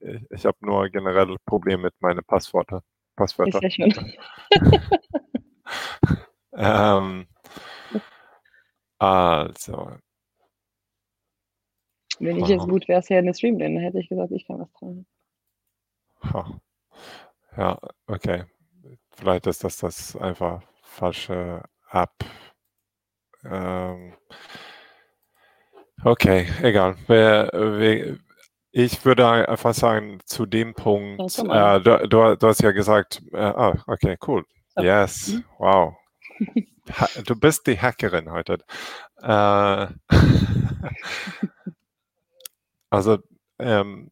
[0.00, 2.22] ich, ich habe nur generell Probleme mit meinen.
[2.24, 2.82] Passwörter.
[3.62, 4.14] Ist ja schön.
[6.56, 7.26] ähm,
[8.98, 9.92] also.
[12.18, 14.46] Wenn ich jetzt gut wäre, es ja in der Stream, dann hätte ich gesagt, ich
[14.46, 15.06] kann was tragen.
[17.56, 18.44] Ja, okay.
[19.10, 22.10] Vielleicht ist das das einfach falsche App.
[23.44, 24.14] Ähm,
[26.04, 26.96] okay, egal.
[27.06, 28.18] Wir, wir,
[28.70, 33.52] ich würde einfach sagen, zu dem Punkt, äh, du, du, du, hast ja gesagt, äh,
[33.54, 34.44] oh, okay, cool.
[34.78, 35.44] Yes, mhm.
[35.58, 35.94] wow.
[37.26, 38.58] du bist die Hackerin heute.
[39.20, 39.86] Äh,
[42.90, 43.18] also,
[43.58, 44.10] ähm,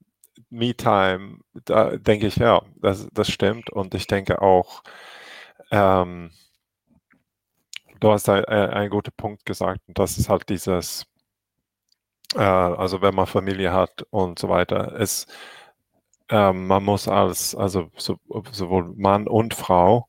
[0.50, 3.70] Me-Time, da denke ich, ja, das, das stimmt.
[3.70, 4.82] Und ich denke auch,
[5.70, 6.32] ähm,
[8.00, 11.06] du hast ein, einen guten Punkt gesagt, und das ist halt dieses,
[12.34, 15.26] äh, also wenn man Familie hat und so weiter, es,
[16.28, 18.18] äh, man muss als, also so,
[18.52, 20.08] sowohl Mann und Frau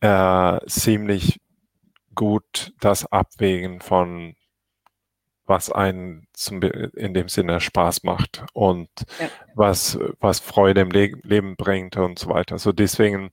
[0.00, 1.40] äh, ziemlich
[2.14, 4.34] gut das abwägen von
[5.46, 8.88] was einen zum, in dem Sinne Spaß macht und
[9.20, 9.28] ja.
[9.54, 12.58] was, was Freude im Le Leben bringt und so weiter.
[12.58, 13.30] So deswegen äh,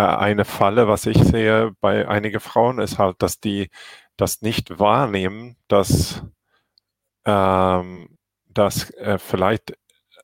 [0.00, 3.70] eine Falle, was ich sehe bei einigen Frauen, ist halt, dass die
[4.16, 6.22] das nicht wahrnehmen, dass
[7.24, 8.14] ähm,
[8.54, 9.76] dass äh, vielleicht,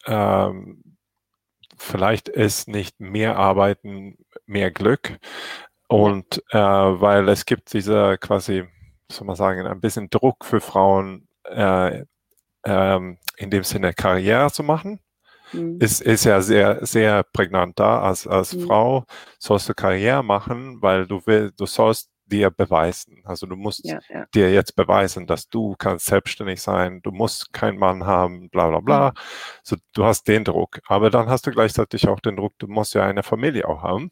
[0.06, 0.96] ähm,
[1.76, 5.18] vielleicht ist nicht mehr Arbeiten mehr Glück.
[5.88, 8.64] Und äh, weil es gibt diese quasi,
[9.10, 12.04] soll man sagen, ein bisschen Druck für Frauen, äh,
[12.64, 15.00] ähm, in dem Sinne Karriere zu machen.
[15.52, 15.78] Mhm.
[15.80, 18.02] Ist, ist ja sehr, sehr prägnant da.
[18.02, 18.66] Als, als mhm.
[18.66, 19.04] Frau
[19.38, 23.22] sollst du Karriere machen, weil du willst, du sollst dir beweisen.
[23.24, 24.24] Also du musst ja, ja.
[24.34, 28.80] dir jetzt beweisen, dass du kannst selbstständig sein, du musst keinen Mann haben, bla bla
[28.80, 29.10] bla.
[29.10, 29.14] Mhm.
[29.62, 30.80] So, du hast den Druck.
[30.86, 34.10] Aber dann hast du gleichzeitig auch den Druck, du musst ja eine Familie auch haben.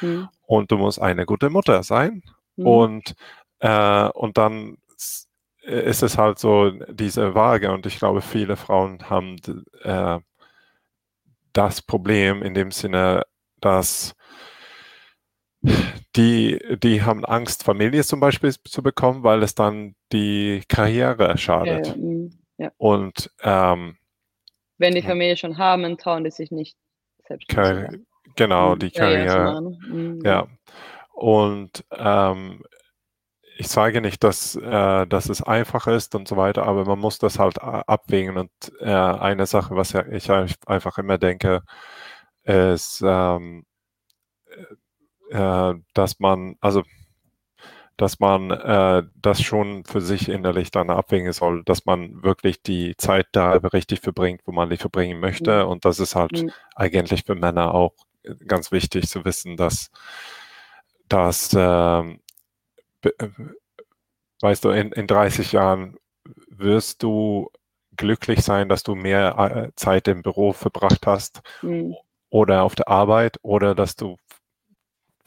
[0.00, 0.28] Mhm.
[0.46, 2.22] Und du musst eine gute Mutter sein.
[2.56, 2.66] Mhm.
[2.66, 3.14] Und,
[3.60, 4.76] äh, und dann
[5.62, 7.70] ist es halt so diese Waage.
[7.72, 9.36] Und ich glaube, viele Frauen haben
[9.82, 10.18] äh,
[11.52, 13.26] das Problem in dem Sinne,
[13.60, 14.14] dass
[16.16, 21.88] die, die haben Angst, Familie zum Beispiel zu bekommen, weil es dann die Karriere schadet.
[21.88, 22.72] Ja, mhm, ja.
[22.78, 23.96] Und ähm,
[24.78, 26.76] wenn die Familie schon haben, trauen die sich nicht
[27.28, 28.00] selbstständig.
[28.36, 29.60] Genau, die Karriere.
[29.60, 30.22] Mhm.
[30.24, 30.46] Ja.
[31.12, 32.62] Und ähm,
[33.60, 37.18] ich sage nicht, dass, äh, dass es einfach ist und so weiter, aber man muss
[37.18, 38.38] das halt abwägen.
[38.38, 41.60] Und äh, eine Sache, was ich einfach immer denke,
[42.42, 43.66] ist, ähm,
[45.30, 46.84] äh, dass man, also
[47.98, 52.96] dass man äh, das schon für sich innerlich dann abwägen soll, dass man wirklich die
[52.96, 55.64] Zeit da richtig verbringt, wo man die verbringen möchte.
[55.64, 55.70] Mhm.
[55.70, 56.50] Und das ist halt mhm.
[56.74, 57.92] eigentlich für Männer auch
[58.46, 59.90] ganz wichtig zu wissen, dass,
[61.08, 62.16] dass äh,
[64.40, 65.96] weißt du, in, in 30 Jahren
[66.48, 67.50] wirst du
[67.96, 71.94] glücklich sein, dass du mehr äh, Zeit im Büro verbracht hast mhm.
[72.30, 74.16] oder auf der Arbeit oder dass du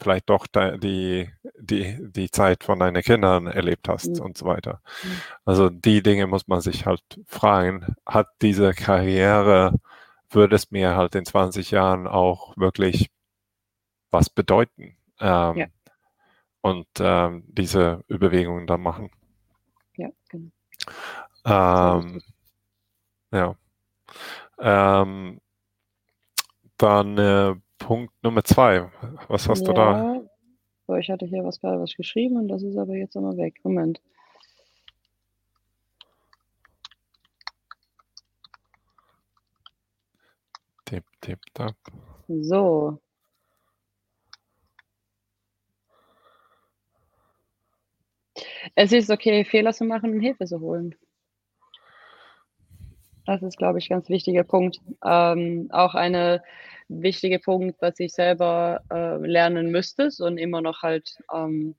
[0.00, 4.20] vielleicht doch die, die, die Zeit von deinen Kindern erlebt hast mhm.
[4.20, 4.80] und so weiter.
[5.02, 5.20] Mhm.
[5.44, 7.94] Also die Dinge muss man sich halt fragen.
[8.04, 9.74] Hat diese Karriere,
[10.30, 13.10] würde es mir halt in 20 Jahren auch wirklich
[14.10, 14.96] was bedeuten?
[15.20, 15.66] Ähm, ja.
[16.64, 19.10] Und ähm, diese Überlegungen dann machen.
[19.98, 20.50] Ja, genau.
[21.44, 22.22] Ähm,
[23.30, 23.54] ja.
[24.58, 25.42] Ähm,
[26.78, 28.90] dann äh, Punkt Nummer zwei.
[29.28, 30.96] Was hast ja, du da?
[30.98, 33.60] Ich hatte hier was gerade was geschrieben und das ist aber jetzt immer weg.
[33.62, 34.00] Moment.
[40.86, 41.76] Tipp, tipp, tap.
[42.26, 42.98] So.
[48.74, 50.94] Es ist okay, Fehler zu machen und Hilfe zu holen.
[53.26, 54.80] Das ist, glaube ich, ein ganz wichtiger Punkt.
[55.04, 56.42] Ähm, auch eine
[56.88, 61.74] wichtige Punkt, was ich selber äh, lernen müsste und immer noch halt ähm,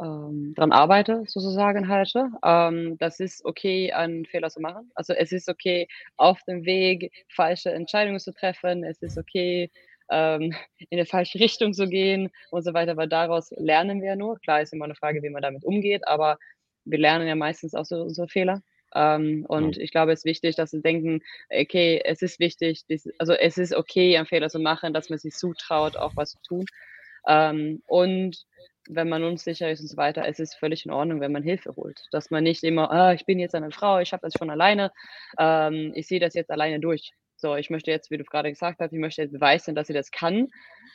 [0.00, 2.12] ähm, dran arbeite, sozusagen halt.
[2.44, 4.90] Ähm, das ist okay, einen Fehler zu machen.
[4.94, 8.84] Also es ist okay, auf dem Weg falsche Entscheidungen zu treffen.
[8.84, 9.70] Es ist okay,
[10.10, 14.38] ähm, in eine falsche Richtung zu gehen und so weiter, weil daraus lernen wir nur.
[14.40, 16.38] Klar ist immer eine Frage, wie man damit umgeht, aber
[16.84, 18.62] wir lernen ja meistens auch so unsere Fehler.
[18.94, 19.82] Ähm, und ja.
[19.82, 22.84] ich glaube, es ist wichtig, dass sie denken, okay, es ist wichtig,
[23.18, 26.38] also es ist okay, einen Fehler zu machen, dass man sich zutraut, auch was zu
[26.42, 26.66] tun.
[27.26, 28.44] Ähm, und
[28.88, 31.74] wenn man unsicher ist und so weiter, es ist völlig in Ordnung, wenn man Hilfe
[31.76, 32.06] holt.
[32.12, 34.92] Dass man nicht immer, ah, ich bin jetzt eine Frau, ich habe das schon alleine,
[35.38, 37.12] ähm, ich sehe das jetzt alleine durch.
[37.44, 39.92] So, ich möchte jetzt, wie du gerade gesagt hast, ich möchte jetzt beweisen, dass sie
[39.92, 40.48] das kann.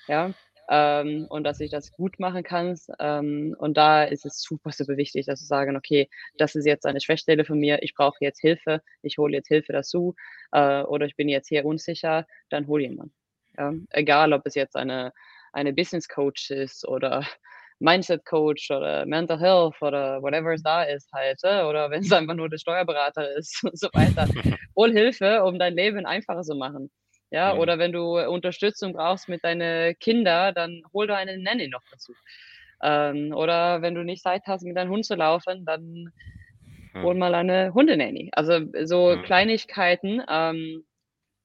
[0.07, 0.33] Ja,
[0.67, 2.75] ähm, und dass ich das gut machen kann.
[2.97, 6.87] Ähm, und da ist es super, super wichtig, dass wir sagen, okay, das ist jetzt
[6.87, 10.15] eine Schwächstelle von mir, ich brauche jetzt Hilfe, ich hole jetzt Hilfe dazu
[10.51, 13.13] äh, oder ich bin jetzt hier unsicher, dann hol jemanden.
[13.55, 13.71] Ja?
[13.91, 15.13] Egal, ob es jetzt eine,
[15.53, 17.27] eine Business Coach ist oder
[17.79, 22.11] Mindset Coach oder Mental Health oder whatever es da ist halt, äh, oder wenn es
[22.11, 24.27] einfach nur der Steuerberater ist und so weiter.
[24.75, 26.91] Hol Hilfe, um dein Leben einfacher zu machen.
[27.31, 27.59] Ja, mhm.
[27.59, 32.13] oder wenn du Unterstützung brauchst mit deinen Kindern, dann hol dir eine Nanny noch dazu.
[32.81, 36.11] Ähm, oder wenn du nicht Zeit hast, mit deinem Hund zu laufen, dann
[36.93, 37.03] mhm.
[37.03, 38.29] hol mal eine Hundenanny.
[38.33, 39.21] Also so mhm.
[39.23, 40.85] Kleinigkeiten, ähm,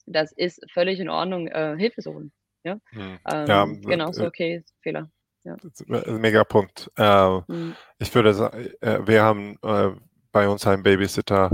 [0.07, 2.33] das ist völlig in Ordnung, äh, Hilfe zu holen.
[2.65, 3.19] Ja, mhm.
[3.31, 5.11] ähm, ja genau, so okay, Fehler.
[5.45, 5.57] Ja.
[5.87, 6.91] Mega Punkt.
[6.97, 7.75] Äh, mhm.
[7.99, 9.91] Ich würde sagen, äh, wir haben äh,
[10.33, 11.51] bei uns einen Babysitter,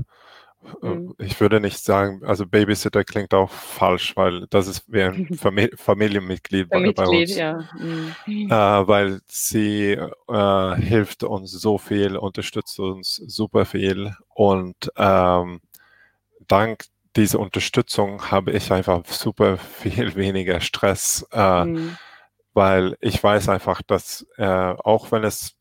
[0.83, 1.15] Mhm.
[1.19, 5.71] Ich würde nicht sagen, also Babysitter klingt auch falsch, weil das ist wie ein Famili
[5.75, 7.35] Familienmitglied bei, bei uns.
[7.35, 7.67] Ja.
[7.79, 8.15] Mhm.
[8.27, 15.61] Äh, weil sie äh, hilft uns so viel, unterstützt uns super viel und ähm,
[16.47, 16.85] dank
[17.17, 21.97] dieser Unterstützung habe ich einfach super viel weniger Stress, äh, mhm.
[22.55, 25.57] Weil ich weiß einfach, dass äh, auch wenn es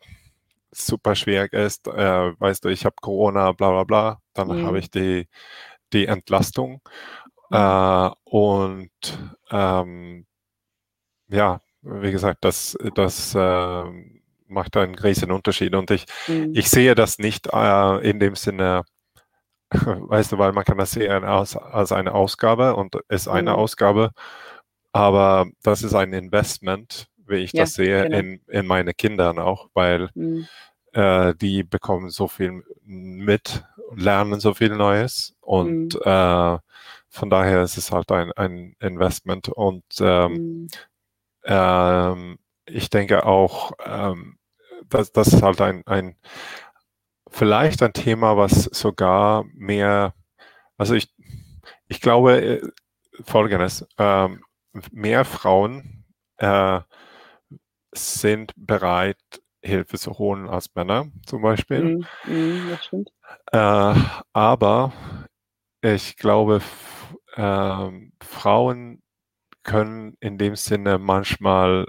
[0.72, 4.66] super schwierig ist, äh, weißt du, ich habe Corona, bla bla bla, dann mhm.
[4.66, 5.28] habe ich die,
[5.94, 6.82] die Entlastung.
[7.50, 7.58] Mhm.
[7.58, 8.92] Äh, und
[9.52, 10.26] ähm,
[11.30, 13.84] ja, wie gesagt, das, das äh,
[14.48, 15.76] macht einen riesen Unterschied.
[15.76, 16.52] Und ich, mhm.
[16.54, 18.84] ich sehe das nicht äh, in dem Sinne,
[19.72, 23.58] weißt du, weil man kann das sehen als, als eine Ausgabe und ist eine mhm.
[23.58, 24.12] Ausgabe,
[24.92, 28.18] aber das ist ein Investment, wie ich ja, das sehe, genau.
[28.18, 30.48] in, in meine Kindern auch, weil mhm.
[30.94, 33.64] äh, die bekommen so viel mit
[33.96, 36.02] lernen so viel Neues und mhm.
[36.04, 36.58] äh,
[37.10, 40.68] von daher ist es halt ein, ein Investment und ähm, mhm.
[41.46, 44.38] ähm, ich denke auch, ähm,
[44.88, 46.16] das, das ist halt ein, ein
[47.30, 50.14] vielleicht ein Thema, was sogar mehr,
[50.78, 51.14] also ich,
[51.88, 52.62] ich glaube äh,
[53.24, 54.44] folgendes, ähm,
[54.92, 56.06] mehr Frauen
[56.38, 56.82] äh,
[57.94, 59.18] sind bereit,
[59.62, 61.98] Hilfe zu holen als Männer zum Beispiel.
[61.98, 63.10] Mm, mm, das stimmt.
[63.52, 63.96] Äh,
[64.34, 64.94] aber
[65.82, 66.62] ich glaube,
[67.36, 69.02] äh, Frauen
[69.64, 71.88] können in dem Sinne manchmal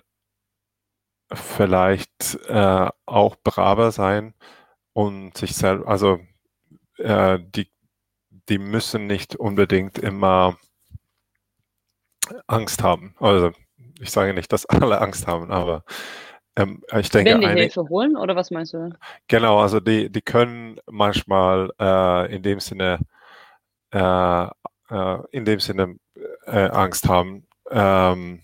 [1.33, 4.35] vielleicht äh, auch braver sein
[4.93, 6.19] und sich selbst, also
[6.99, 7.71] äh, die,
[8.49, 10.59] die müssen nicht unbedingt immer
[12.47, 13.15] Angst haben.
[13.19, 13.53] Also
[14.01, 15.85] ich sage nicht, dass alle Angst haben, aber
[16.57, 18.91] ähm, ich denke, Wenn die eine, Hilfe holen oder was meinst du?
[19.29, 22.99] Genau, also die, die können manchmal äh, in dem Sinne
[23.93, 24.47] äh,
[24.91, 25.97] äh, in dem Sinne
[26.47, 28.41] äh, Angst haben, ähm,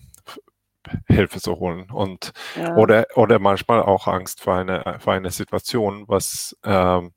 [1.07, 2.75] Hilfe zu holen und ja.
[2.75, 7.11] oder oder manchmal auch Angst vor eine vor eine Situation, was ähm,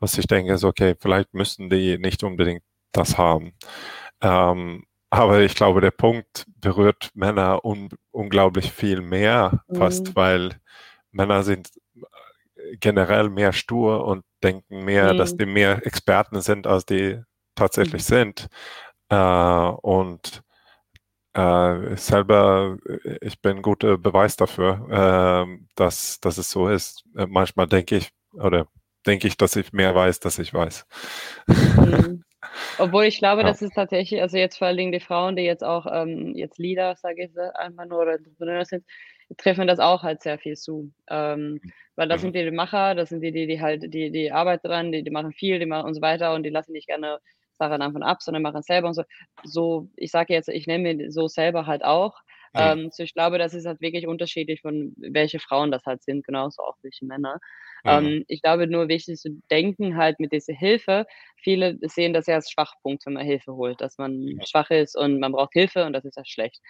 [0.00, 2.62] was ich denke, ist okay, vielleicht müssen die nicht unbedingt
[2.92, 3.52] das haben.
[4.22, 10.16] Ähm, aber ich glaube, der Punkt berührt Männer un unglaublich viel mehr fast, mhm.
[10.16, 10.60] weil
[11.10, 11.70] Männer sind
[12.80, 15.18] generell mehr stur und denken mehr, mhm.
[15.18, 17.20] dass die mehr Experten sind, als die
[17.54, 18.14] tatsächlich mhm.
[18.14, 18.48] sind.
[19.08, 20.42] Äh, und
[21.34, 22.78] äh, selber,
[23.20, 27.04] ich bin guter Beweis dafür, äh, dass, dass es so ist.
[27.16, 28.68] Äh, manchmal denke ich, oder
[29.06, 30.86] denke ich, dass ich mehr weiß, dass ich weiß.
[31.46, 32.24] Mhm.
[32.78, 33.48] Obwohl ich glaube, ja.
[33.48, 36.58] das ist tatsächlich, also jetzt vor allen Dingen die Frauen, die jetzt auch ähm, jetzt
[36.58, 38.84] Leader, sage ich einfach nur, oder Entrepreneur sind,
[39.36, 40.92] treffen das auch halt sehr viel zu.
[41.08, 41.60] Ähm,
[41.96, 42.26] weil das mhm.
[42.26, 45.02] sind die, die Macher, das sind die, die, die halt, die, die arbeiten dran, die,
[45.02, 47.18] die machen viel, die machen und so weiter und die lassen nicht gerne
[47.56, 49.04] Sachen davon ab, sondern machen es selber und so.
[49.44, 52.20] So, ich sage jetzt, ich nenne mir so selber halt auch.
[52.54, 52.60] Mhm.
[52.60, 56.24] Ähm, so ich glaube, das ist halt wirklich unterschiedlich von welche Frauen das halt sind,
[56.24, 57.40] genauso auch welche Männer.
[57.84, 57.90] Mhm.
[57.90, 61.06] Ähm, ich glaube, nur wichtig zu denken halt mit dieser Hilfe.
[61.36, 64.40] Viele sehen das ja als Schwachpunkt, wenn man Hilfe holt, dass man mhm.
[64.46, 66.60] schwach ist und man braucht Hilfe und das ist ja schlecht.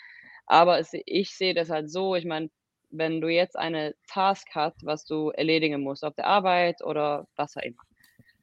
[0.47, 2.51] Aber es, ich sehe das halt so, ich meine,
[2.91, 7.57] wenn du jetzt eine Task hast, was du erledigen musst auf der Arbeit oder was
[7.57, 7.83] auch immer.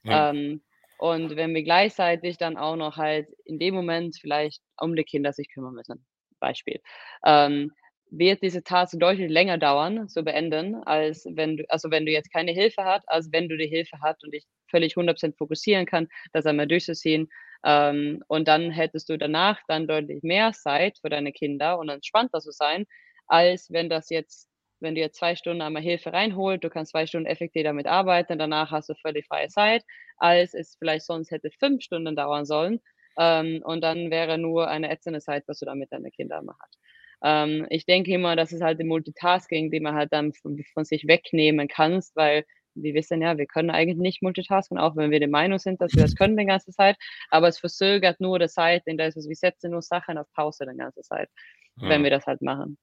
[0.06, 0.62] Ähm,
[0.97, 5.34] und wenn wir gleichzeitig dann auch noch halt in dem Moment vielleicht um die Kinder
[5.34, 6.06] sich kümmern müssen,
[6.41, 6.82] Beispiel,
[7.25, 7.71] ähm,
[8.13, 12.32] wird diese Task deutlich länger dauern zu beenden, als wenn du, also wenn du jetzt
[12.34, 16.10] keine Hilfe hast, als wenn du die Hilfe hast und dich völlig 100% fokussieren kann,
[16.34, 17.30] das einmal durchzuziehen.
[17.63, 22.39] Ähm, und dann hättest du danach dann deutlich mehr Zeit für deine Kinder und entspannter
[22.41, 22.86] zu sein,
[23.27, 24.49] als wenn das jetzt,
[24.82, 28.39] wenn du jetzt zwei Stunden einmal Hilfe reinholt, du kannst zwei Stunden effektiv damit arbeiten,
[28.39, 29.84] danach hast du völlig freie Zeit,
[30.17, 32.82] als es vielleicht sonst hätte fünf Stunden dauern sollen.
[33.17, 36.80] Ähm, und dann wäre nur eine ätzende Zeit, was du dann mit deinen Kindern machst.
[37.24, 40.86] Ähm, ich denke immer, das ist halt die Multitasking, die man halt dann von, von
[40.86, 45.19] sich wegnehmen kannst, weil wir wissen ja, wir können eigentlich nicht multitasken, auch wenn wir
[45.19, 46.95] der Meinung sind, dass wir das können die ganze Zeit.
[47.30, 50.65] Aber es verzögert nur die Zeit, in der es, wir setzen nur Sachen auf Pause
[50.71, 51.30] die ganze Zeit,
[51.78, 51.89] ja.
[51.89, 52.78] wenn wir das halt machen.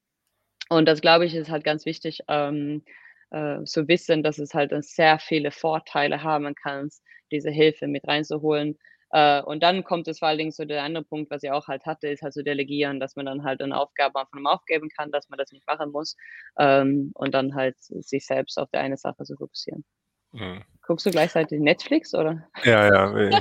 [0.69, 2.85] Und das, glaube ich, ist halt ganz wichtig ähm,
[3.31, 6.91] äh, zu wissen, dass es halt sehr viele Vorteile haben kann,
[7.31, 8.79] diese Hilfe mit reinzuholen.
[9.11, 11.69] Äh, und dann kommt es vor allen Dingen so der andere Punkt, was ich auch
[11.69, 14.89] halt hatte, ist halt so delegieren, dass man dann halt eine Aufgabe von einem aufgeben
[14.95, 16.17] kann, dass man das nicht machen muss
[16.59, 19.85] ähm, und dann halt sich selbst auf der eine Sache zu fokussieren.
[20.33, 20.63] Mhm.
[20.83, 22.47] Guckst du gleichzeitig Netflix oder?
[22.65, 23.41] Ja, ja.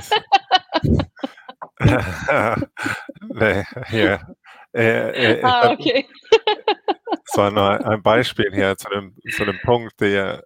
[3.28, 4.20] nee, hier.
[4.74, 6.06] Äh, äh, ah, okay.
[7.26, 10.44] Das war nur ein Beispiel hier zu dem, zu dem Punkt, der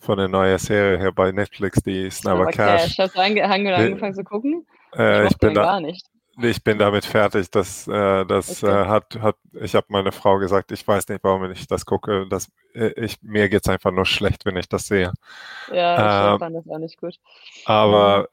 [0.00, 2.82] von der neuen Serie hier bei Netflix, die Sniper Cash.
[2.82, 2.98] Cash.
[2.98, 4.66] Hast du ange angefangen zu gucken?
[4.96, 6.06] Äh, ich, ich bin da, gar nicht.
[6.42, 7.50] Ich bin damit fertig.
[7.50, 8.82] Das, äh, das okay.
[8.82, 12.26] äh, hat, hat, ich habe meine Frau gesagt, ich weiß nicht, warum ich das gucke.
[12.28, 15.12] Das, äh, ich, mir geht es einfach nur schlecht, wenn ich das sehe.
[15.72, 17.18] Ja, ich ähm, fand das auch nicht gut.
[17.64, 18.28] Aber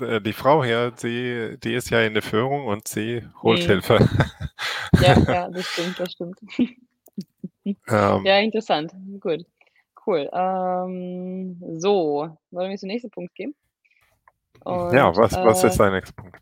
[0.00, 3.66] äh, die Frau hier, die, die ist ja in der Führung und sie holt hm.
[3.66, 4.08] Hilfe.
[5.00, 6.38] Ja, ja, das stimmt, das stimmt.
[7.64, 8.92] Ähm, ja, interessant.
[9.20, 9.44] Gut.
[10.04, 10.28] Cool.
[10.32, 13.54] Ähm, so, wollen wir zum nächsten Punkt gehen?
[14.64, 16.38] Und, ja, was, was ist äh dein nächster Punkt?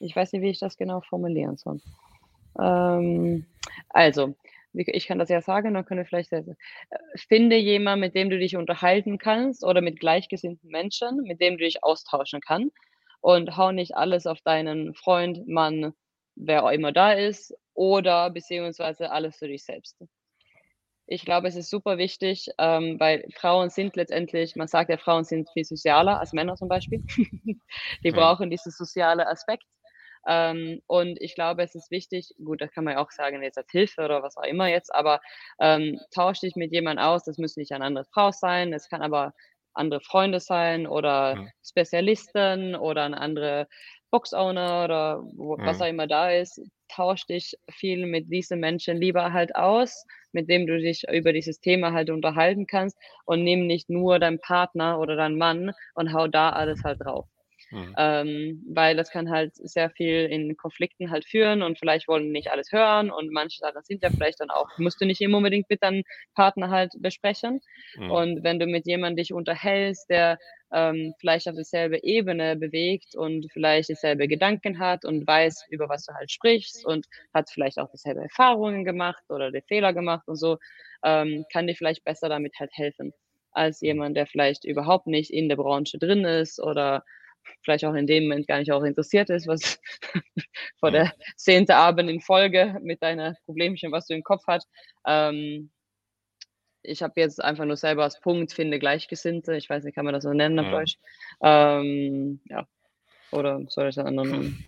[0.00, 1.80] Ich weiß nicht, wie ich das genau formulieren soll.
[2.60, 3.46] Ähm,
[3.88, 4.34] also,
[4.72, 6.56] ich kann das ja sagen, dann können wir vielleicht sagen,
[6.90, 11.56] äh, finde jemanden, mit dem du dich unterhalten kannst oder mit gleichgesinnten Menschen, mit dem
[11.56, 12.76] du dich austauschen kannst
[13.20, 15.94] und hau nicht alles auf deinen Freund, Mann,
[16.34, 19.96] wer auch immer da ist oder beziehungsweise alles für dich selbst.
[21.06, 25.24] Ich glaube, es ist super wichtig, ähm, weil Frauen sind letztendlich, man sagt ja, Frauen
[25.24, 27.04] sind viel sozialer als Männer zum Beispiel.
[28.04, 29.64] Die brauchen diesen sozialen Aspekt.
[30.26, 33.58] Ähm, und ich glaube, es ist wichtig, gut, das kann man ja auch sagen, jetzt
[33.58, 35.20] als Hilfe oder was auch immer jetzt, aber
[35.60, 39.02] ähm, tausch dich mit jemandem aus, das müssen nicht eine andere Frau sein, es kann
[39.02, 39.34] aber
[39.74, 41.50] andere Freunde sein oder mhm.
[41.62, 43.66] Spezialisten oder eine andere
[44.10, 45.66] Box-Owner oder wo, mhm.
[45.66, 50.48] was auch immer da ist, tausch dich viel mit diesen Menschen lieber halt aus, mit
[50.48, 54.98] dem du dich über dieses Thema halt unterhalten kannst und nimm nicht nur deinen Partner
[54.98, 57.26] oder deinen Mann und hau da alles halt drauf.
[57.70, 57.94] Mhm.
[57.96, 62.50] Ähm, weil das kann halt sehr viel in Konflikten halt führen und vielleicht wollen nicht
[62.50, 65.68] alles hören und manche Sachen sind ja vielleicht dann auch, musst du nicht immer unbedingt
[65.68, 66.04] mit deinem
[66.34, 67.60] Partner halt besprechen.
[67.96, 68.10] Mhm.
[68.10, 70.38] Und wenn du mit jemandem dich unterhältst, der
[70.74, 76.04] ähm, vielleicht auf dieselbe Ebene bewegt und vielleicht dieselbe Gedanken hat und weiß, über was
[76.04, 80.36] du halt sprichst und hat vielleicht auch dieselbe Erfahrungen gemacht oder die Fehler gemacht und
[80.36, 80.58] so,
[81.04, 83.12] ähm, kann dir vielleicht besser damit halt helfen
[83.52, 83.86] als mhm.
[83.86, 87.04] jemand, der vielleicht überhaupt nicht in der Branche drin ist oder
[87.62, 89.80] vielleicht auch in dem Moment gar nicht auch interessiert ist, was,
[90.80, 94.68] vor der zehnte Abend in Folge mit deiner Problemchen, was du im Kopf hast.
[95.06, 95.70] Ähm,
[96.84, 99.56] ich habe jetzt einfach nur selber als Punkt, finde Gleichgesinnte.
[99.56, 100.98] Ich weiß nicht, kann man das so nennen auf Deutsch?
[101.42, 102.66] Ähm, ja.
[103.32, 104.64] Oder soll ich das anderen nennen?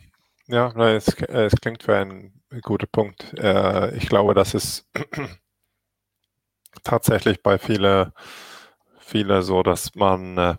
[0.49, 3.35] Ja, es, es klingt für einen guten Punkt.
[3.39, 4.89] Äh, ich glaube, das ist
[6.83, 8.13] tatsächlich bei viele,
[8.99, 10.55] viele so, dass man äh,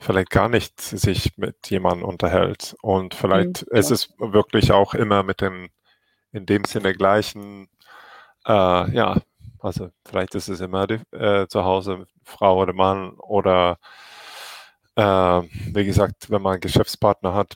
[0.00, 2.74] vielleicht gar nicht sich mit jemandem unterhält.
[2.82, 5.70] Und vielleicht mhm, ist es wirklich auch immer mit dem
[6.32, 7.68] in dem Sinne gleichen,
[8.46, 9.16] äh, ja,
[9.60, 13.78] also vielleicht ist es immer die, äh, zu Hause Frau oder Mann oder
[14.96, 17.54] äh, wie gesagt, wenn man einen Geschäftspartner hat,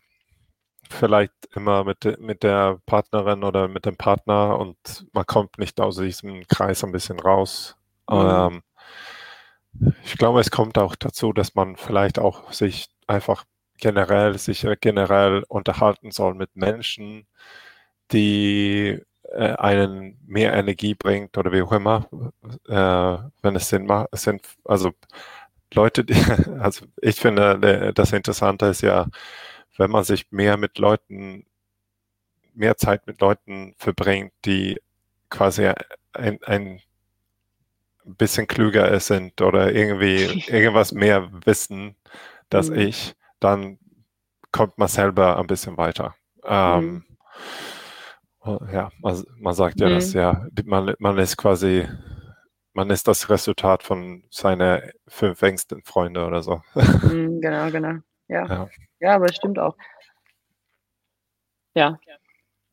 [0.90, 4.76] vielleicht immer mit, mit der Partnerin oder mit dem Partner und
[5.12, 7.76] man kommt nicht aus diesem Kreis ein bisschen raus.
[8.10, 8.16] Mhm.
[8.16, 8.62] Ähm,
[10.04, 13.44] ich glaube, es kommt auch dazu, dass man vielleicht auch sich einfach
[13.78, 17.26] generell, sich generell unterhalten soll mit Menschen,
[18.12, 19.02] die
[19.34, 22.08] äh, einen mehr Energie bringt oder wie auch immer,
[22.68, 24.08] äh, wenn es Sinn macht.
[24.12, 24.92] Sind, also
[25.72, 26.14] Leute, die,
[26.60, 29.06] also ich finde, das Interessante ist ja,
[29.76, 31.46] wenn man sich mehr mit Leuten,
[32.54, 34.80] mehr Zeit mit Leuten verbringt, die
[35.30, 35.70] quasi
[36.12, 36.80] ein, ein
[38.04, 41.96] bisschen klüger sind oder irgendwie irgendwas mehr wissen,
[42.52, 42.78] als mhm.
[42.78, 43.78] ich, dann
[44.52, 46.14] kommt man selber ein bisschen weiter.
[46.44, 47.04] Ähm, mhm.
[48.44, 49.94] Ja, man, man sagt ja, mhm.
[49.94, 51.88] dass ja, man, man ist quasi,
[52.74, 56.62] man ist das Resultat von seiner fünf engsten Freunde oder so.
[56.74, 58.00] Mhm, genau, genau.
[58.28, 58.46] Ja.
[58.46, 58.68] ja.
[59.00, 59.76] Ja, aber es stimmt auch.
[61.74, 61.98] Ja,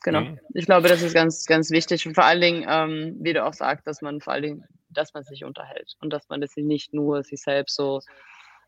[0.03, 0.22] genau.
[0.22, 0.39] Mhm.
[0.53, 2.05] Ich glaube, das ist ganz, ganz wichtig.
[2.07, 5.13] Und vor allen Dingen, ähm, wie du auch sagst, dass man vor allen Dingen, dass
[5.13, 8.01] man sich unterhält und dass man das nicht nur sich selbst so,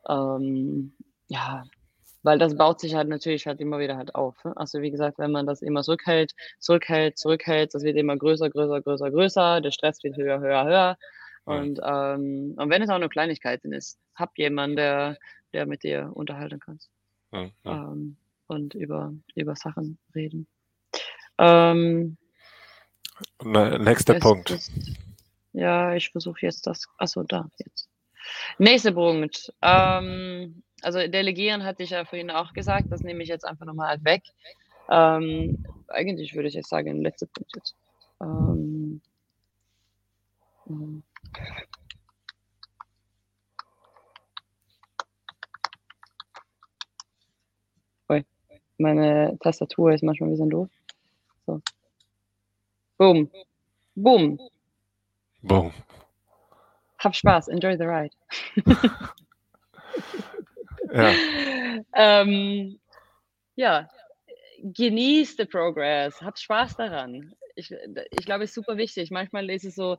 [0.09, 0.93] ähm,
[1.27, 1.63] ja,
[2.23, 4.43] weil das baut sich halt natürlich halt immer wieder halt auf.
[4.43, 4.55] Ne?
[4.57, 8.81] Also wie gesagt, wenn man das immer zurückhält, zurückhält, zurückhält, das wird immer größer, größer,
[8.81, 10.97] größer, größer, der Stress wird höher, höher, höher.
[11.45, 15.17] Und, ähm, und wenn es auch nur Kleinigkeiten ist, hab jemanden, der,
[15.51, 16.89] der mit dir unterhalten kannst.
[17.31, 17.91] Ja, ja.
[17.91, 18.15] Ähm,
[18.47, 20.47] und über, über Sachen reden.
[21.37, 22.17] Ähm,
[23.43, 24.51] Nächster Punkt.
[24.51, 24.71] Ist,
[25.53, 26.87] ja, ich versuche jetzt das.
[26.97, 27.89] Achso, da jetzt.
[28.57, 29.53] Nächster Punkt.
[29.61, 33.89] Ähm, also delegieren hatte ich ja vorhin auch gesagt, das nehme ich jetzt einfach nochmal
[33.89, 34.23] halt weg.
[34.89, 37.75] Ähm, eigentlich würde ich jetzt sagen, letzter Punkt jetzt.
[38.21, 39.01] Ähm,
[40.67, 41.03] ähm
[48.77, 50.67] Meine Tastatur ist manchmal ein bisschen doof.
[51.45, 51.61] So.
[52.97, 53.29] Boom.
[53.95, 54.39] Boom.
[55.41, 55.71] Boom.
[56.97, 57.47] Hab Spaß.
[57.49, 58.11] Enjoy the ride.
[60.93, 61.13] ja.
[61.95, 62.79] Ähm,
[63.55, 63.89] ja.
[64.63, 66.21] Genieß the progress.
[66.21, 69.11] Hab Spaß daran ich, ich glaube, es ist super wichtig.
[69.11, 69.97] Manchmal ist es so,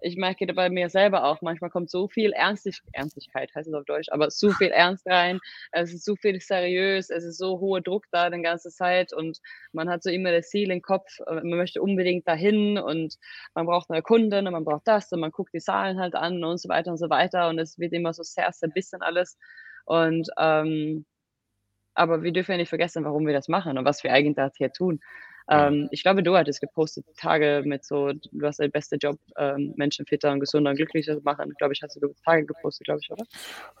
[0.00, 3.84] ich merke bei mir selber auch, manchmal kommt so viel Ernstig Ernstigkeit, heißt es auf
[3.84, 5.40] Deutsch, aber zu viel Ernst rein.
[5.72, 9.38] Es ist zu viel seriös, es ist so hoher Druck da die ganze Zeit und
[9.72, 13.16] man hat so immer das Ziel im Kopf, äh, man möchte unbedingt dahin und
[13.54, 16.42] man braucht neue Kunden und man braucht das und man guckt die Zahlen halt an
[16.44, 19.38] und so weiter und so weiter und es wird immer so sehr, sehr bisschen alles.
[19.84, 21.04] Und ähm,
[21.94, 24.72] aber wir dürfen ja nicht vergessen, warum wir das machen und was wir eigentlich hier
[24.72, 25.00] tun.
[25.48, 29.74] Ähm, ich glaube, du hattest gepostet Tage mit so, du hast den besten Job, ähm,
[29.76, 31.52] Menschen fitter und gesunder und glücklicher zu machen.
[31.58, 33.24] Glaube ich, hast du Tage gepostet, glaube ich, oder?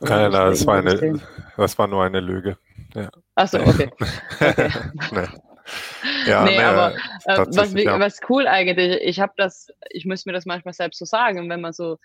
[0.00, 1.20] oder nein, nein, das war, eine,
[1.56, 2.58] das war nur eine Lüge.
[2.94, 3.08] Ja.
[3.34, 3.90] Achso, okay.
[4.40, 4.70] okay.
[5.12, 5.28] nee.
[6.26, 6.94] Ja, nee, nee aber
[7.24, 7.98] äh, was, ja.
[7.98, 11.62] was cool eigentlich, ich habe das, ich muss mir das manchmal selbst so sagen, wenn
[11.62, 11.96] man so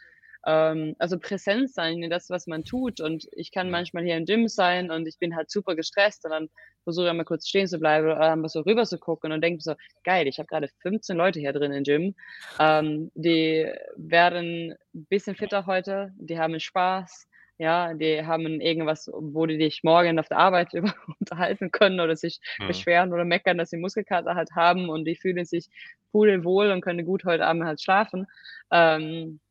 [0.46, 3.02] ähm, also präsent sein in das, was man tut.
[3.02, 6.32] Und ich kann manchmal hier im Gym sein und ich bin halt super gestresst und
[6.32, 6.50] dann
[6.84, 9.62] versuche ich mal kurz stehen zu bleiben oder einfach so rüber zu gucken und denke
[9.62, 12.16] so, geil, ich habe gerade 15 Leute hier drin im Gym.
[12.60, 17.28] Ähm, die werden ein bisschen fitter heute, die haben Spaß.
[17.62, 22.16] Ja, die haben irgendwas, wo die dich morgen auf der Arbeit über unterhalten können oder
[22.16, 22.68] sich mhm.
[22.68, 25.68] beschweren oder meckern, dass sie Muskelkater halt haben und die fühlen sich
[26.14, 28.28] pudelwohl und können gut heute Abend halt schlafen.
[28.72, 29.42] Ähm,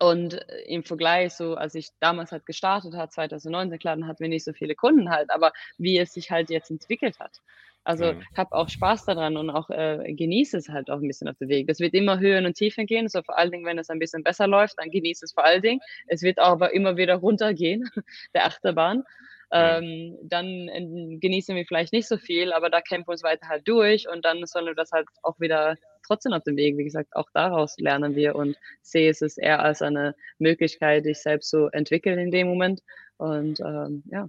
[0.00, 4.20] und äh, im Vergleich, so als ich damals halt gestartet hat, 2019, klar, dann hatten
[4.20, 7.40] wir nicht so viele Kunden halt, aber wie es sich halt jetzt entwickelt hat.
[7.84, 8.22] Also mhm.
[8.36, 11.48] habe auch Spaß daran und auch äh, genieße es halt auch ein bisschen auf dem
[11.48, 11.66] Weg.
[11.66, 13.08] Das wird immer Höhen und Tiefen gehen.
[13.08, 15.62] So vor allen Dingen, wenn es ein bisschen besser läuft, dann genieße es vor allen
[15.62, 15.80] Dingen.
[16.06, 17.88] Es wird aber immer wieder runtergehen,
[18.34, 19.04] der Achterbahn.
[19.52, 23.48] Ähm, dann äh, genießen wir vielleicht nicht so viel, aber da kämpfen wir uns weiter
[23.48, 25.76] halt durch und dann sollen wir das halt auch wieder
[26.06, 26.76] trotzdem auf dem Weg.
[26.76, 31.50] Wie gesagt, auch daraus lernen wir und sehe es eher als eine Möglichkeit, dich selbst
[31.50, 32.80] zu entwickeln in dem Moment.
[33.16, 34.28] Und ähm, ja,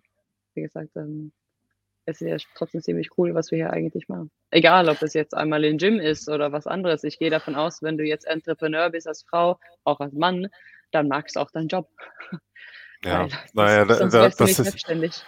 [0.56, 1.32] wie gesagt, ähm,
[2.06, 4.32] es ist ja trotzdem ziemlich cool, was wir hier eigentlich machen.
[4.50, 7.04] Egal, ob es jetzt einmal im Gym ist oder was anderes.
[7.04, 10.48] Ich gehe davon aus, wenn du jetzt Entrepreneur bist als Frau, auch als Mann,
[10.92, 11.90] dann magst du auch deinen Job.
[13.04, 15.26] Ja, naja, da, sonst da, wärst du das nicht ist, selbstständig.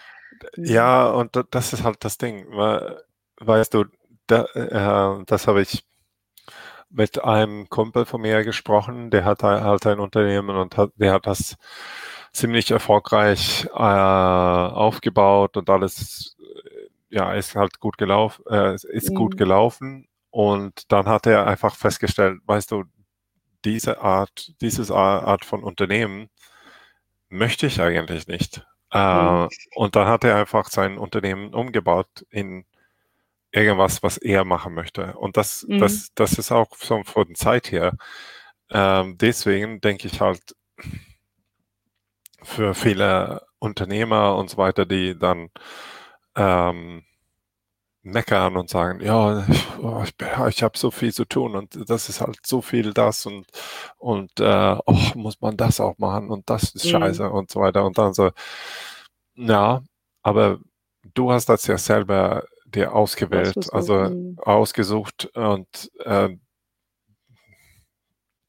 [0.57, 2.47] ja, und da- das ist halt das Ding.
[2.51, 3.03] we-
[3.39, 3.85] Weißt du,
[4.27, 5.83] da, äh, das habe ich
[6.89, 11.25] mit einem Kumpel von mir gesprochen, der hat halt ein Unternehmen und hat, der hat
[11.27, 11.55] das
[12.31, 19.33] ziemlich erfolgreich äh, aufgebaut und alles, äh, ja, ist halt gut gelaufen, äh, ist gut
[19.33, 19.37] Mhm.
[19.37, 20.07] gelaufen.
[20.31, 22.85] Und dann hat er einfach festgestellt, weißt du,
[23.65, 26.29] diese Art, dieses Ar- Art von Unternehmen
[27.33, 28.65] möchte ich eigentlich nicht.
[28.91, 29.49] Äh, Mhm.
[29.75, 32.65] und dann hat er einfach sein Unternehmen umgebaut in
[33.51, 35.15] irgendwas, was er machen möchte.
[35.17, 35.79] Und das, Mhm.
[35.79, 37.93] das, das ist auch so von der Zeit her.
[38.71, 40.55] Ähm, deswegen denke ich halt
[42.41, 45.49] für viele Unternehmer und so weiter, die dann
[46.35, 47.03] ähm,
[48.03, 50.13] meckern und sagen, ja, ich, oh, ich,
[50.49, 53.47] ich habe so viel zu tun und das ist halt so viel das und
[53.97, 56.89] und äh, oh, muss man das auch machen und das ist Mhm.
[56.89, 58.31] scheiße und so weiter und dann so,
[59.35, 59.81] ja,
[60.21, 60.59] aber
[61.13, 64.39] du hast das ja selber dir ausgewählt, Ausgesucht, also mhm.
[64.39, 66.41] ausgesucht und ähm,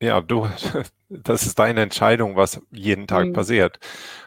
[0.00, 0.48] ja, du,
[1.22, 3.32] das ist deine Entscheidung, was jeden Tag Mhm.
[3.32, 3.78] passiert.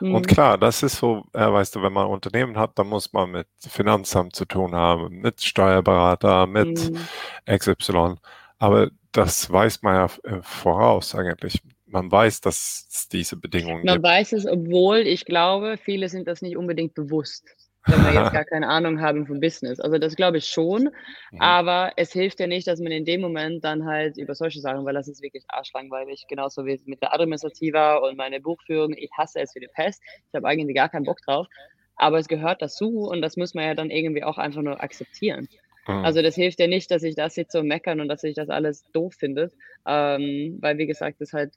[0.08, 0.28] Und Mhm.
[0.28, 3.32] klar, das ist so, äh, weißt du, wenn man ein Unternehmen hat, dann muss man
[3.32, 7.10] mit Finanzamt zu tun haben, mit Steuerberater, mit Mhm.
[7.46, 8.20] XY.
[8.60, 10.06] Aber das weiß man ja
[10.38, 11.62] äh, voraus eigentlich.
[11.86, 14.04] Man weiß, dass es diese Bedingungen Man gibt.
[14.04, 17.46] weiß es, obwohl ich glaube, viele sind das nicht unbedingt bewusst,
[17.88, 19.80] wenn wir jetzt gar keine Ahnung haben vom Business.
[19.80, 20.90] Also das glaube ich schon,
[21.32, 21.42] Mhm.
[21.42, 24.86] aber es hilft ja nicht, dass man in dem Moment dann halt über solche Sachen,
[24.86, 28.94] weil das ist wirklich arschlangweilig, genauso wie mit der Administrativa und meine Buchführung.
[28.96, 30.02] Ich hasse es wie die Pest.
[30.30, 31.48] Ich habe eigentlich gar keinen Bock drauf,
[31.96, 35.48] aber es gehört dazu und das muss man ja dann irgendwie auch einfach nur akzeptieren.
[35.88, 36.06] Mhm.
[36.06, 38.50] Also das hilft ja nicht, dass ich das jetzt so meckern und dass ich das
[38.50, 39.52] alles doof finde,
[39.86, 41.54] ähm, weil wie gesagt, das halt,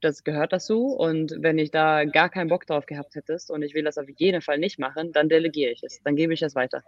[0.00, 3.74] das gehört dazu und wenn ich da gar keinen Bock drauf gehabt hättest und ich
[3.74, 6.54] will das auf jeden Fall nicht machen, dann delegiere ich es, dann gebe ich es
[6.54, 6.82] weiter.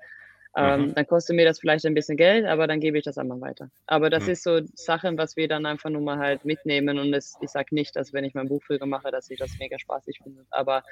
[0.55, 0.95] Ähm, Mhm.
[0.95, 3.71] Dann kostet mir das vielleicht ein bisschen Geld, aber dann gebe ich das einmal weiter.
[3.87, 4.33] Aber das Mhm.
[4.33, 7.75] ist so Sachen, was wir dann einfach nur mal halt mitnehmen und es, ich sage
[7.75, 10.83] nicht, dass wenn ich mein Buchführer mache, dass ich das mega spaßig finde, aber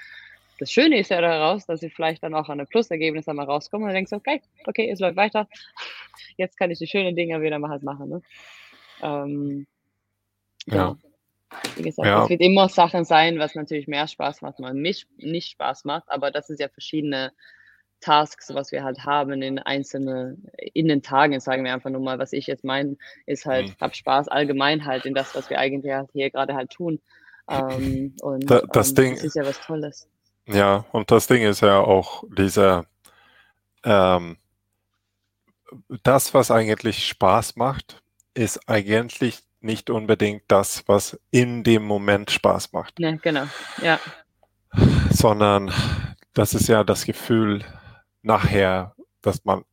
[0.58, 3.86] das Schöne ist ja daraus, dass ich vielleicht dann auch an einem Plusergebnis einmal rauskomme
[3.86, 5.48] und denkst, okay, okay, es läuft weiter.
[6.36, 8.10] Jetzt kann ich die schönen Dinge wieder mal halt machen.
[8.10, 8.22] Ne?
[9.02, 9.66] Ähm,
[10.66, 10.96] Ja.
[10.96, 11.09] genau.
[11.76, 12.24] Wie gesagt, Ja.
[12.24, 16.04] es wird immer Sachen sein, was natürlich mehr Spaß macht, was nicht, nicht Spaß macht,
[16.10, 17.32] aber das ist ja verschiedene
[18.00, 22.18] Tasks, was wir halt haben in einzelne, in den Tagen, sagen wir einfach nur mal,
[22.18, 22.96] was ich jetzt meine,
[23.26, 23.74] ist halt, Mhm.
[23.80, 27.00] hab Spaß allgemein halt in das, was wir eigentlich halt hier gerade halt tun.
[27.50, 30.08] Ähm, und Da- das ähm, Ding- das ist ja was Tolles.
[30.46, 32.86] Ja, und das Ding ist ja auch dieser,
[33.84, 34.38] ähm,
[36.02, 38.02] das, was eigentlich Spaß macht,
[38.34, 43.44] ist eigentlich nicht unbedingt das, was in dem Moment Spaß macht, Ne, genau.
[43.82, 43.98] Ja.
[45.10, 45.72] sondern
[46.34, 47.64] das ist ja das Gefühl
[48.22, 49.64] nachher, dass man,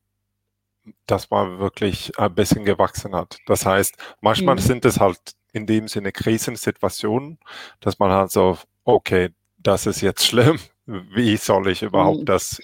[1.06, 3.38] dass man wirklich ein bisschen gewachsen hat.
[3.46, 4.60] Das heißt, manchmal Mhm.
[4.60, 5.18] sind es halt
[5.52, 7.38] in dem Sinne Krisensituationen,
[7.80, 10.58] dass man halt so, okay, das ist jetzt schlimm.
[10.86, 12.24] Wie soll ich überhaupt Mhm.
[12.26, 12.58] das,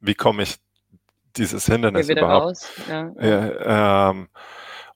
[0.00, 0.56] wie komme ich
[1.36, 2.68] dieses Hindernis überhaupt raus.
[2.88, 3.08] Ja.
[3.18, 4.28] äh, ähm,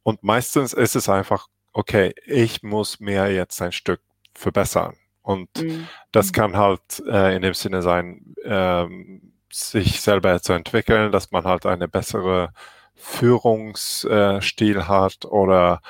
[0.02, 4.00] und meistens ist es einfach, okay, ich muss mir jetzt ein Stück
[4.34, 4.96] verbessern.
[5.22, 5.88] Und Mhm.
[6.10, 11.44] das kann halt äh, in dem Sinne sein, ähm, sich selber zu entwickeln, dass man
[11.44, 12.52] halt eine bessere
[12.94, 15.80] Führungsstil hat oder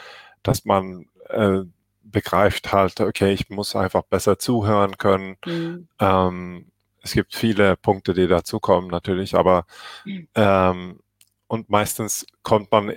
[0.43, 1.61] dass man äh,
[2.03, 5.37] begreift halt, okay, ich muss einfach besser zuhören können.
[5.47, 5.89] Mhm.
[5.99, 6.67] Ähm,
[7.03, 9.65] es gibt viele Punkte, die dazukommen natürlich, aber
[10.05, 10.29] Mhm.
[10.35, 11.01] ähm,
[11.49, 12.95] und meistens kommt man,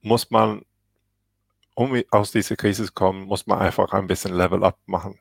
[0.00, 0.62] muss man,
[1.74, 5.18] um aus dieser Krise zu kommen, muss man einfach ein bisschen Level up machen.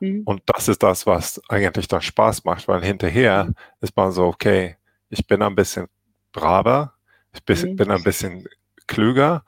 [0.00, 0.22] Mhm.
[0.24, 3.54] Und das ist das, was eigentlich dann Spaß macht, weil hinterher Mhm.
[3.80, 4.76] ist man so, okay,
[5.10, 5.88] ich bin ein bisschen
[6.32, 6.94] braver,
[7.32, 7.76] ich bin, Mhm.
[7.76, 8.48] bin ein bisschen
[8.86, 9.44] klüger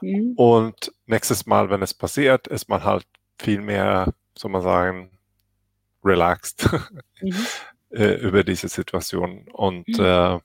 [0.00, 0.32] Mhm.
[0.36, 3.06] und nächstes Mal, wenn es passiert, ist man halt
[3.40, 5.10] viel mehr, soll man sagen,
[6.04, 6.68] relaxed
[7.22, 7.46] Mhm.
[7.90, 9.46] äh, über diese Situation.
[9.52, 10.04] Und Mhm.
[10.04, 10.38] äh,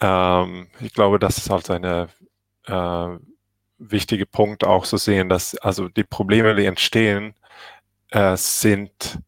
[0.00, 2.08] ähm, ich glaube, das ist halt eine
[2.66, 3.18] äh,
[3.78, 7.34] wichtige Punkt auch zu sehen, dass also die Probleme, die entstehen,
[8.10, 9.18] äh, sind,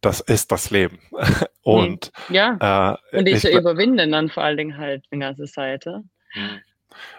[0.00, 0.98] das ist das Leben.
[1.62, 2.96] Und Ja.
[3.12, 5.84] äh, Und die ich zu be- überwinden dann vor allen Dingen halt die ganze Zeit.
[5.86, 6.02] ja.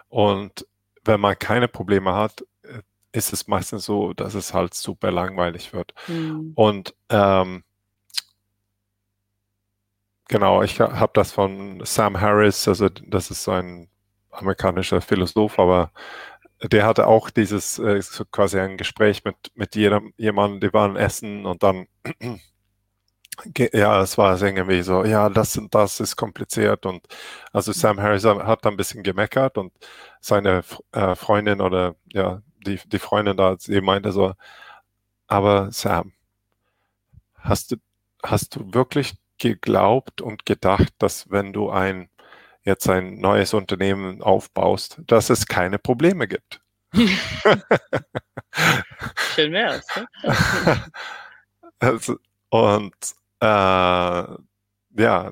[0.09, 0.67] und
[1.03, 2.81] wenn man keine Probleme hat, äh,
[3.11, 5.93] ist es meistens so, dass es halt super langweilig wird.
[6.07, 6.51] Mhm.
[6.55, 7.63] Und ähm,
[10.27, 13.89] genau, ich habe das von Sam Harris, also das ist so ein
[14.31, 15.91] amerikanischer Philosoph, aber
[16.63, 20.95] der hatte auch dieses äh, so quasi ein Gespräch mit, mit jedem, jemandem, die waren
[20.95, 21.87] essen und dann
[23.73, 27.05] ja, es war irgendwie so, ja, das und das ist kompliziert und
[27.53, 29.73] also Sam Harris hat da ein bisschen gemeckert und
[30.19, 34.33] seine äh, Freundin oder ja, die, die Freundin da, sie meinte so,
[35.27, 36.13] aber Sam,
[37.35, 37.77] hast du,
[38.23, 42.09] hast du wirklich geglaubt und gedacht, dass wenn du ein
[42.63, 46.61] jetzt ein neues Unternehmen aufbaust, dass es keine Probleme gibt.
[49.35, 49.87] Schön wär's.
[49.95, 50.07] Ne?
[51.79, 52.17] also,
[52.49, 52.93] und
[53.39, 53.45] äh,
[54.93, 55.31] ja,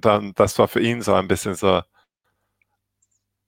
[0.00, 1.82] dann, das war für ihn so ein bisschen so,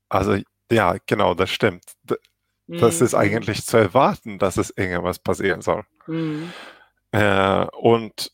[0.09, 0.39] also
[0.71, 1.85] ja, genau, das stimmt.
[2.05, 3.07] Das mhm.
[3.07, 5.85] ist eigentlich zu erwarten, dass es irgendwas passieren soll.
[6.07, 6.53] Mhm.
[7.13, 8.33] Äh, und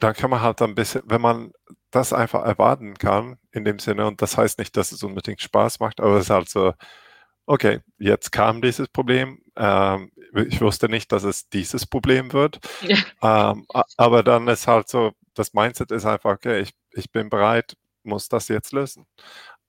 [0.00, 1.52] dann kann man halt ein bisschen, wenn man
[1.90, 5.80] das einfach erwarten kann, in dem Sinne, und das heißt nicht, dass es unbedingt Spaß
[5.80, 6.74] macht, aber es ist halt so,
[7.46, 9.40] okay, jetzt kam dieses Problem.
[9.56, 10.12] Ähm,
[10.48, 12.60] ich wusste nicht, dass es dieses Problem wird.
[12.82, 13.52] Ja.
[13.52, 13.66] Ähm,
[13.96, 18.28] aber dann ist halt so, das Mindset ist einfach, okay, ich, ich bin bereit, muss
[18.28, 19.06] das jetzt lösen.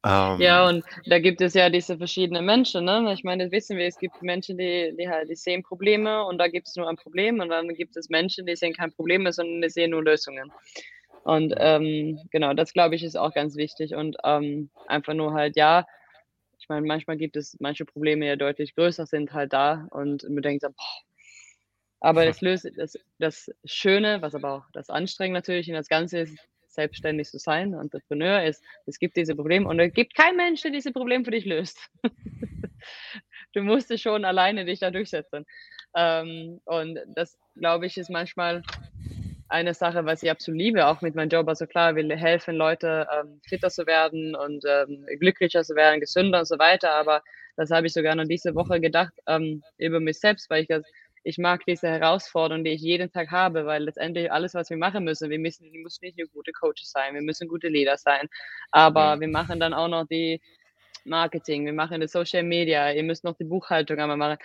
[0.05, 2.85] Ähm, ja, und da gibt es ja diese verschiedenen Menschen.
[2.85, 3.11] Ne?
[3.13, 6.37] Ich meine, das wissen wir, es gibt Menschen, die, die, halt, die sehen Probleme und
[6.37, 9.29] da gibt es nur ein Problem und dann gibt es Menschen, die sehen kein Problem,
[9.31, 10.51] sondern die sehen nur Lösungen.
[11.23, 15.55] Und ähm, genau, das glaube ich ist auch ganz wichtig und ähm, einfach nur halt,
[15.55, 15.85] ja,
[16.59, 20.23] ich meine, manchmal gibt es manche Probleme, die ja deutlich größer sind, halt da und
[20.29, 21.01] man denkt so, boah,
[21.99, 26.19] aber das löst das, das Schöne, was aber auch das Anstrengende natürlich in das Ganze
[26.19, 30.61] ist, selbstständig zu sein, Entrepreneur ist, es gibt diese Probleme und es gibt keinen Mensch,
[30.61, 31.79] der diese Probleme für dich löst.
[33.53, 35.45] du musst es schon alleine dich da durchsetzen.
[35.95, 38.61] Ähm, und das, glaube ich, ist manchmal
[39.49, 41.47] eine Sache, was ich absolut liebe, auch mit meinem Job.
[41.47, 46.39] Also klar, will helfen, Leute ähm, fitter zu werden und ähm, glücklicher zu werden, gesünder
[46.39, 46.91] und so weiter.
[46.91, 47.21] Aber
[47.57, 50.83] das habe ich sogar noch diese Woche gedacht ähm, über mich selbst, weil ich das
[51.23, 55.03] ich mag diese Herausforderung, die ich jeden Tag habe, weil letztendlich alles, was wir machen
[55.03, 58.27] müssen, wir müssen, wir müssen nicht nur gute Coaches sein, wir müssen gute Leader sein,
[58.71, 59.21] aber mhm.
[59.21, 60.41] wir machen dann auch noch die
[61.09, 64.37] Marketing, wir machen das Social Media, ihr müsst noch die Buchhaltung einmal machen,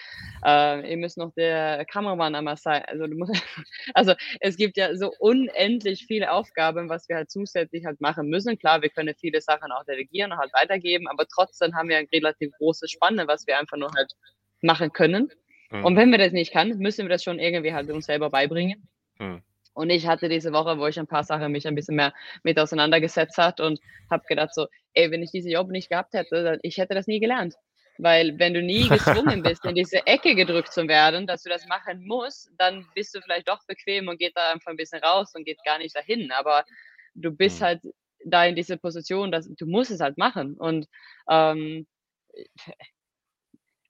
[0.45, 2.83] äh, ihr müsst noch der Kameramann einmal sein.
[2.87, 3.33] Also, musst,
[3.95, 8.59] also es gibt ja so unendlich viele Aufgaben, was wir halt zusätzlich halt machen müssen.
[8.59, 12.09] Klar, wir können viele Sachen auch delegieren und halt weitergeben, aber trotzdem haben wir ein
[12.13, 14.13] relativ großes Spanne, was wir einfach nur halt
[14.63, 15.31] machen können.
[15.71, 15.85] Mhm.
[15.85, 18.89] Und wenn wir das nicht können, müssen wir das schon irgendwie halt uns selber beibringen.
[19.19, 19.43] Mhm.
[19.75, 22.59] Und ich hatte diese Woche, wo ich ein paar Sachen mich ein bisschen mehr mit
[22.59, 26.79] auseinandergesetzt hat und habe gedacht so, ey, wenn ich diese Job nicht gehabt hätte, ich
[26.79, 27.55] hätte das nie gelernt.
[27.99, 31.67] Weil wenn du nie gezwungen bist, in diese Ecke gedrückt zu werden, dass du das
[31.67, 35.33] machen musst, dann bist du vielleicht doch bequem und geht da einfach ein bisschen raus
[35.35, 36.31] und geht gar nicht dahin.
[36.33, 36.65] Aber
[37.15, 37.65] du bist mhm.
[37.65, 37.83] halt
[38.25, 40.55] da in dieser Position, dass du musst es halt machen.
[40.55, 40.87] Und
[41.29, 41.87] ähm,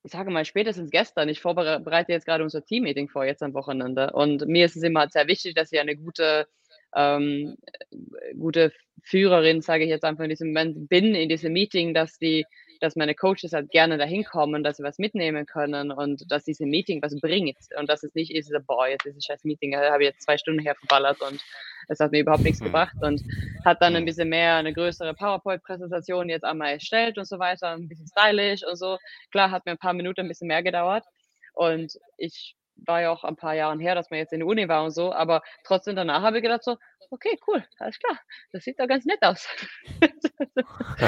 [0.05, 4.13] ich sage mal, spätestens gestern, ich vorbereite jetzt gerade unser Team-Meeting vor, jetzt am Wochenende.
[4.13, 6.47] Und mir ist es immer sehr wichtig, dass ich eine gute,
[6.95, 7.57] ähm,
[8.39, 8.71] gute
[9.03, 12.45] Führerin, sage ich jetzt einfach in diesem Moment, bin in diesem Meeting, dass die
[12.85, 16.67] dass meine Coaches halt gerne dahin kommen, dass sie was mitnehmen können und dass diese
[16.67, 19.91] Meeting was bringt und dass es nicht ist, boah, jetzt ist ein scheiß Meeting, da
[19.91, 21.43] habe ich jetzt zwei Stunden herverballert und
[21.89, 22.67] es hat mir überhaupt nichts mhm.
[22.67, 23.23] gebracht und
[23.65, 24.07] hat dann ein mhm.
[24.07, 28.77] bisschen mehr eine größere PowerPoint-Präsentation jetzt einmal erstellt und so weiter, ein bisschen stylisch und
[28.77, 28.99] so.
[29.31, 31.05] Klar, hat mir ein paar Minuten ein bisschen mehr gedauert
[31.55, 34.69] und ich war ja auch ein paar Jahren her, dass man jetzt in der Uni
[34.69, 36.77] war und so, aber trotzdem danach habe ich gedacht so,
[37.11, 38.19] okay, cool, alles klar,
[38.53, 39.49] das sieht doch ganz nett aus.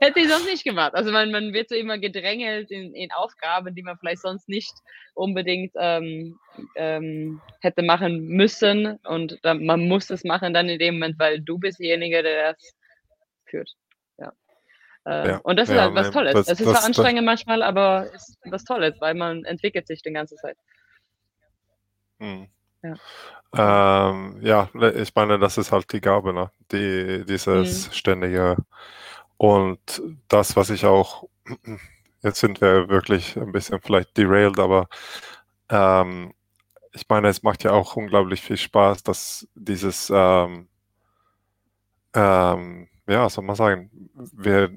[0.00, 0.94] Hätte ich sonst nicht gemacht.
[0.94, 4.74] Also man, man wird so immer gedrängelt in, in Aufgaben, die man vielleicht sonst nicht
[5.14, 6.38] unbedingt ähm,
[6.76, 11.40] ähm, hätte machen müssen und dann, man muss es machen dann in dem Moment, weil
[11.40, 12.74] du bist derjenige, der das
[13.46, 13.70] führt.
[14.18, 14.32] Ja.
[15.06, 16.34] Äh, ja, und das ist ja, halt was Tolles.
[16.34, 20.02] Das, es ist zwar anstrengend manchmal, aber es ist was Tolles, weil man entwickelt sich
[20.02, 20.56] die ganze Zeit.
[22.18, 22.48] Hm.
[22.82, 22.94] Ja.
[24.10, 26.50] Ähm, ja, ich meine, das ist halt die Gabe, ne?
[26.72, 27.92] Die, dieses mhm.
[27.92, 28.56] ständige
[29.36, 31.28] und das, was ich auch,
[32.22, 34.88] jetzt sind wir wirklich ein bisschen vielleicht derailed, aber
[35.68, 36.32] ähm,
[36.92, 40.68] ich meine, es macht ja auch unglaublich viel Spaß, dass dieses, ähm,
[42.14, 43.90] ähm, ja, soll man sagen,
[44.32, 44.70] wir,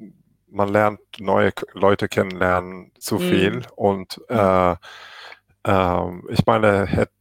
[0.47, 3.19] man lernt neue Leute kennenlernen zu mhm.
[3.19, 3.65] viel mhm.
[3.75, 4.75] und äh,
[5.63, 7.13] äh, ich meine, hätte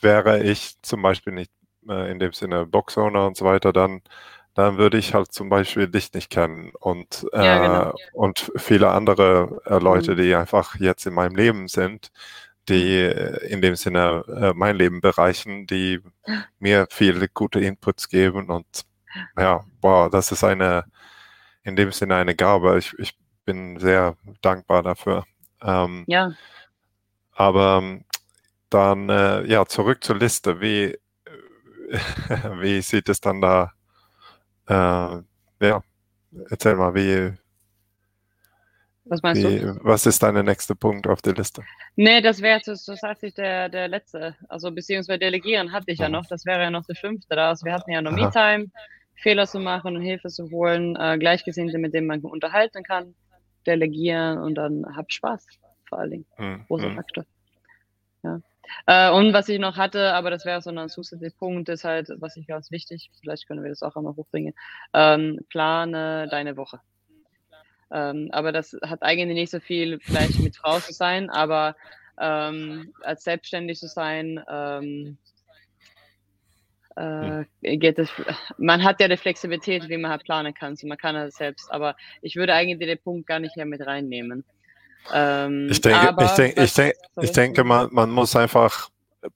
[0.00, 1.50] wäre ich zum Beispiel nicht
[1.88, 4.02] äh, in dem Sinne Boxowner und so weiter, dann,
[4.54, 7.94] dann würde ich halt zum Beispiel dich nicht kennen und, äh, ja, genau.
[8.12, 10.16] und viele andere äh, Leute, mhm.
[10.16, 12.10] die einfach jetzt in meinem Leben sind,
[12.68, 13.00] die
[13.48, 16.00] in dem Sinne äh, mein Leben bereichen, die
[16.58, 18.66] mir viele gute Inputs geben und
[19.38, 20.84] ja, wow, das ist eine,
[21.62, 22.78] in dem Sinne eine Gabe.
[22.78, 25.24] Ich, ich bin sehr dankbar dafür.
[25.62, 26.32] Ähm, ja.
[27.32, 28.00] Aber
[28.70, 30.60] dann, äh, ja, zurück zur Liste.
[30.60, 30.96] Wie,
[32.60, 33.72] wie sieht es dann da,
[34.66, 35.22] äh,
[35.66, 35.82] ja,
[36.50, 37.32] erzähl mal, wie,
[39.08, 39.78] was meinst Wie, du?
[39.82, 41.62] Was ist dein nächster Punkt auf der Liste?
[41.96, 44.36] Nee, das wäre tatsächlich der, der letzte.
[44.48, 46.26] Also beziehungsweise delegieren hatte ich ja noch.
[46.26, 47.48] Das wäre ja noch der fünfte da.
[47.48, 48.66] Also wir hatten ja noch Me-Time,
[49.14, 53.14] Fehler zu machen und Hilfe zu holen, äh, Gleichgesinnte, mit denen man unterhalten kann,
[53.66, 55.46] delegieren und dann hab Spaß
[55.88, 56.26] vor allen Dingen.
[56.36, 56.64] Mhm.
[56.66, 56.96] Großer hm.
[56.96, 57.24] Faktor.
[58.22, 58.40] Ja.
[58.86, 62.10] Äh, und was ich noch hatte, aber das wäre so ein zusätzlicher Punkt, ist halt,
[62.18, 64.54] was ich ganz wichtig, vielleicht können wir das auch einmal hochbringen,
[64.94, 66.80] ähm, plane deine Woche.
[67.90, 71.74] Ähm, aber das hat eigentlich nicht so viel vielleicht mit Frau zu sein, aber
[72.20, 75.16] ähm, als selbstständig zu sein, ähm,
[76.96, 77.44] äh,
[77.76, 78.10] geht es,
[78.58, 81.70] man hat ja die Flexibilität, wie man halt planen kann, so man kann das selbst,
[81.70, 84.44] aber ich würde eigentlich den Punkt gar nicht mehr mit reinnehmen.
[85.12, 88.90] Ähm, ich denke, aber, ich, denke, ich, denke, ich denke, man, man muss einfach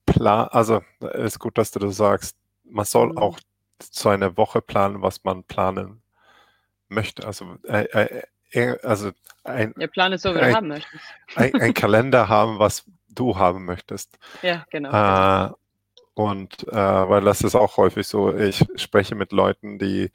[0.05, 0.81] planen, also
[1.13, 3.17] ist gut, dass du das sagst, man soll mhm.
[3.17, 3.39] auch
[3.81, 6.01] so eine Woche planen, was man planen
[6.89, 7.25] möchte.
[7.25, 9.11] Also äh, äh, also
[9.43, 11.03] ein, ja, Plan ist so, wie du haben möchtest.
[11.35, 14.17] Ein, ein, Kalender haben, was du haben möchtest.
[14.41, 15.47] Ja, genau.
[15.47, 15.51] Äh,
[16.15, 20.11] und äh, weil das ist auch häufig so, ich spreche mit Leuten, die,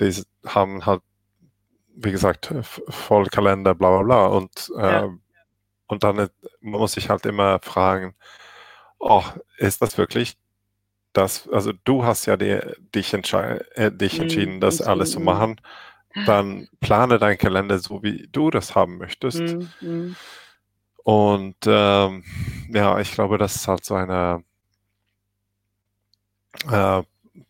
[0.00, 1.02] die haben halt,
[1.94, 4.26] wie gesagt, voll Kalender, bla bla bla.
[4.26, 5.10] Und, äh, ja.
[5.86, 6.28] und dann
[6.60, 8.14] muss ich halt immer fragen,
[8.98, 9.24] oh,
[9.58, 10.36] ist das wirklich
[11.12, 12.58] das, also du hast ja die,
[12.94, 15.60] dich, äh, dich mhm, entschieden, das alles zu machen
[16.26, 19.40] dann plane deinen Kalender so, wie du das haben möchtest.
[19.80, 20.16] Mhm.
[21.04, 22.24] Und ähm,
[22.68, 24.44] ja, ich glaube, das ist halt so eine
[26.70, 27.02] äh,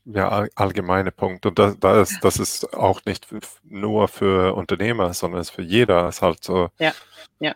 [0.04, 1.46] ja, allgemeine Punkt.
[1.46, 3.26] Und das, das, ist, das ist auch nicht
[3.64, 6.08] nur für Unternehmer, sondern es ist für jeder.
[6.08, 6.92] Es ist halt so, ja.
[7.40, 7.54] Ja.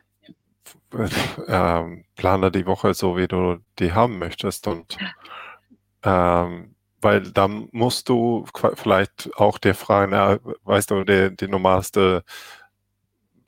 [1.48, 4.66] Ähm, plane die Woche so, wie du die haben möchtest.
[4.66, 4.96] Und
[6.02, 12.24] ähm, weil dann musst du vielleicht auch dir fragen, ja, weißt du, die, die normalste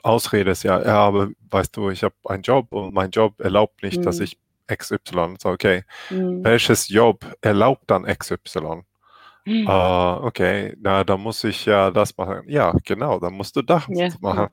[0.02, 3.82] Ausrede ist ja, ja, aber weißt du, ich habe einen Job und mein Job erlaubt
[3.82, 4.02] nicht, mhm.
[4.02, 4.38] dass ich
[4.68, 5.36] XY.
[5.38, 6.44] So, okay, mhm.
[6.44, 8.82] welches Job erlaubt dann XY?
[9.44, 9.66] Mhm.
[9.66, 12.42] Uh, okay, na, dann muss ich ja das machen.
[12.46, 14.08] Ja, genau, dann musst du das ja.
[14.20, 14.48] machen.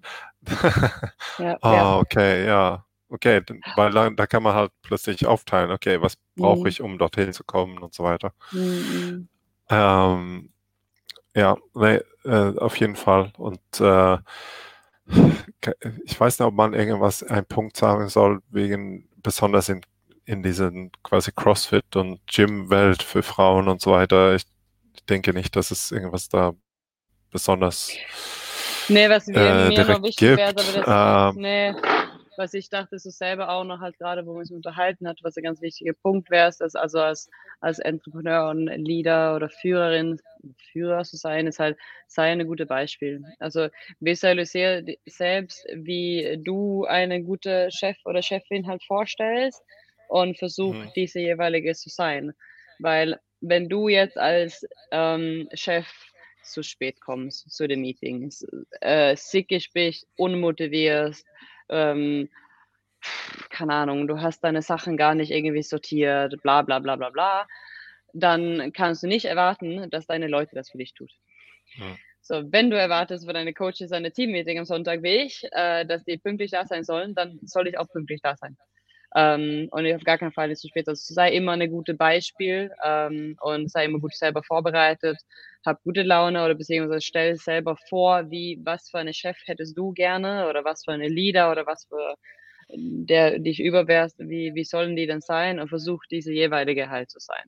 [1.38, 2.86] ja, ah, okay, ja.
[3.10, 3.42] Okay,
[3.76, 6.68] weil dann, da kann man halt plötzlich aufteilen, okay, was brauche mhm.
[6.68, 8.34] ich, um dorthin zu kommen und so weiter.
[8.52, 9.28] Mhm.
[9.70, 10.50] Ähm,
[11.36, 13.32] ja, nee, äh, auf jeden Fall.
[13.38, 14.18] Und äh,
[16.06, 19.82] ich weiß nicht, ob man irgendwas, einen Punkt sagen soll, wegen besonders in,
[20.26, 24.36] in diesen quasi CrossFit und Gym-Welt für Frauen und so weiter.
[24.36, 24.46] Ich,
[25.10, 26.54] denke nicht, dass es irgendwas da
[27.30, 27.92] besonders
[28.88, 31.74] Nee, was mir, äh, mir noch wichtig wäre, aber das, ähm, nee,
[32.38, 35.38] was ich dachte, so selber auch noch halt gerade, wo man sich unterhalten hat, was
[35.38, 37.30] ein ganz wichtiger Punkt wäre, ist, dass also als,
[37.62, 40.20] als Entrepreneur und Leader oder Führerin,
[40.72, 43.24] Führer zu sein, ist halt, sei ein gutes Beispiel.
[43.40, 43.70] Also
[44.00, 49.64] visualisiere selbst, wie du eine gute Chef oder Chefin halt vorstellst
[50.08, 50.92] und versuch mhm.
[50.96, 52.34] diese jeweilige zu sein.
[52.80, 55.88] Weil wenn du jetzt als ähm, Chef
[56.44, 58.46] zu spät kommst zu den Meetings,
[58.82, 61.26] äh, sickig bist, unmotivierst,
[61.70, 62.30] ähm,
[63.50, 67.48] keine Ahnung, du hast deine Sachen gar nicht irgendwie sortiert, bla bla bla bla bla,
[68.14, 71.12] dann kannst du nicht erwarten, dass deine Leute das für dich tut.
[71.76, 71.96] Ja.
[72.22, 76.04] So, wenn du erwartest von deine Coaches eine Teammeeting am Sonntag wie ich, äh, dass
[76.06, 78.58] die pünktlich da sein sollen, dann soll ich auch pünktlich da sein.
[79.16, 80.88] Ähm, und auf gar keinen Fall ist zu spät.
[80.90, 85.18] Also sei immer eine gute Beispiel ähm, und sei immer gut selber vorbereitet,
[85.66, 89.94] hab gute Laune oder beziehungsweise stell selber vor, wie was für eine Chef hättest du
[89.94, 92.16] gerne oder was für eine Leader oder was für
[92.70, 97.20] der dich überwärst, wie, wie sollen die denn sein und versuch diese jeweilige halt zu
[97.20, 97.44] sein.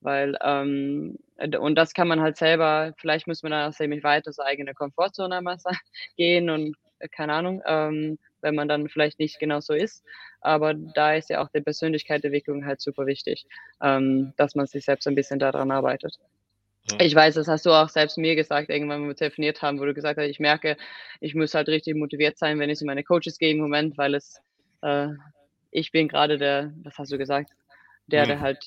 [0.00, 1.16] Weil, ähm,
[1.60, 5.40] und das kann man halt selber, vielleicht muss man da ziemlich weiter seine eigene Komfortzone
[6.16, 10.04] gehen und äh, keine Ahnung, ähm, wenn man dann vielleicht nicht genau so ist.
[10.40, 13.46] Aber da ist ja auch die Persönlichkeitsentwicklung halt super wichtig,
[13.80, 16.18] ähm, dass man sich selbst ein bisschen daran arbeitet.
[16.98, 19.84] Ich weiß, das hast du auch selbst mir gesagt, irgendwann, wenn wir telefoniert haben, wo
[19.84, 20.76] du gesagt hast, ich merke,
[21.20, 24.14] ich muss halt richtig motiviert sein, wenn ich zu meine Coaches gehe im Moment, weil
[24.14, 24.40] es,
[24.82, 25.08] äh,
[25.70, 27.50] ich bin gerade der, was hast du gesagt,
[28.06, 28.40] der, der mhm.
[28.40, 28.64] halt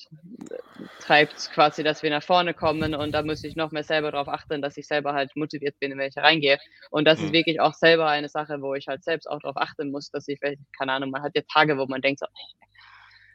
[0.50, 0.56] äh,
[1.00, 4.28] treibt quasi, dass wir nach vorne kommen und da muss ich noch mehr selber darauf
[4.28, 6.58] achten, dass ich selber halt motiviert bin, wenn ich reingehe.
[6.90, 7.26] Und das mhm.
[7.26, 10.28] ist wirklich auch selber eine Sache, wo ich halt selbst auch darauf achten muss, dass
[10.28, 12.26] ich, keine Ahnung, man hat ja Tage, wo man denkt so,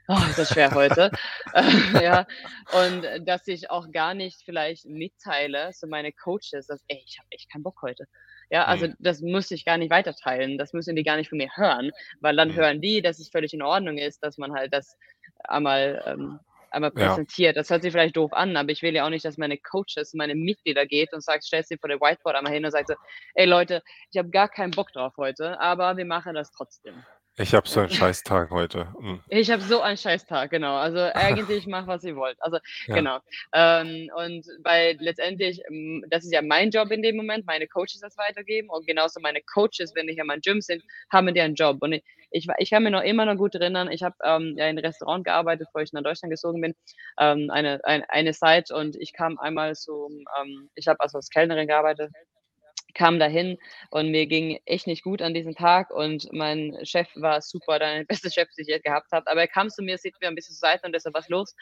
[0.08, 1.12] oh, ist das schwer heute.
[2.02, 2.26] ja,
[2.74, 7.28] und dass ich auch gar nicht vielleicht mitteile, so meine Coaches, dass, ey, ich habe
[7.32, 8.06] echt keinen Bock heute.
[8.50, 8.96] Ja, also mhm.
[9.00, 10.58] das muss ich gar nicht weiterteilen.
[10.58, 12.56] Das müssen die gar nicht von mir hören, weil dann mhm.
[12.56, 14.98] hören die, dass es völlig in Ordnung ist, dass man halt das
[15.44, 16.40] einmal, ähm,
[16.70, 17.56] einmal präsentiert.
[17.56, 17.62] Ja.
[17.62, 20.14] Das hört sich vielleicht doof an, aber ich will ja auch nicht, dass meine Coaches,
[20.14, 22.96] meine Mitglieder geht und sagt, stellst sie vor der Whiteboard einmal hin und sagt so,
[23.36, 23.82] ey Leute,
[24.12, 27.04] ich habe gar keinen Bock drauf heute, aber wir machen das trotzdem.
[27.38, 28.94] Ich habe so einen Scheißtag heute.
[29.00, 29.22] Mhm.
[29.30, 30.76] Ich habe so einen Scheißtag, genau.
[30.76, 32.36] Also eigentlich macht, was ihr wollt.
[32.42, 32.96] Also ja.
[32.96, 33.20] genau.
[33.54, 38.00] Ähm, und weil letztendlich, ähm, das ist ja mein Job in dem Moment, meine Coaches
[38.02, 41.56] das weitergeben und genauso meine Coaches, wenn die hier mein Gym sind, haben die einen
[41.56, 41.78] Job.
[41.80, 44.66] Und ich, ich, ich kann mir noch immer noch gut erinnern, ich habe ähm, ja
[44.66, 46.74] in einem Restaurant gearbeitet, bevor ich nach Deutschland gezogen bin,
[47.20, 50.10] ähm, eine, ein, eine Zeit und ich kam einmal so,
[50.42, 52.12] ähm, ich habe also als Kellnerin gearbeitet
[52.94, 53.58] kam dahin
[53.90, 58.04] und mir ging echt nicht gut an diesem Tag und mein Chef war super, der
[58.08, 59.28] beste Chef, den ich je gehabt habe.
[59.28, 61.56] Aber er kam zu mir, sieht mir ein bisschen zur Seite und deshalb was los.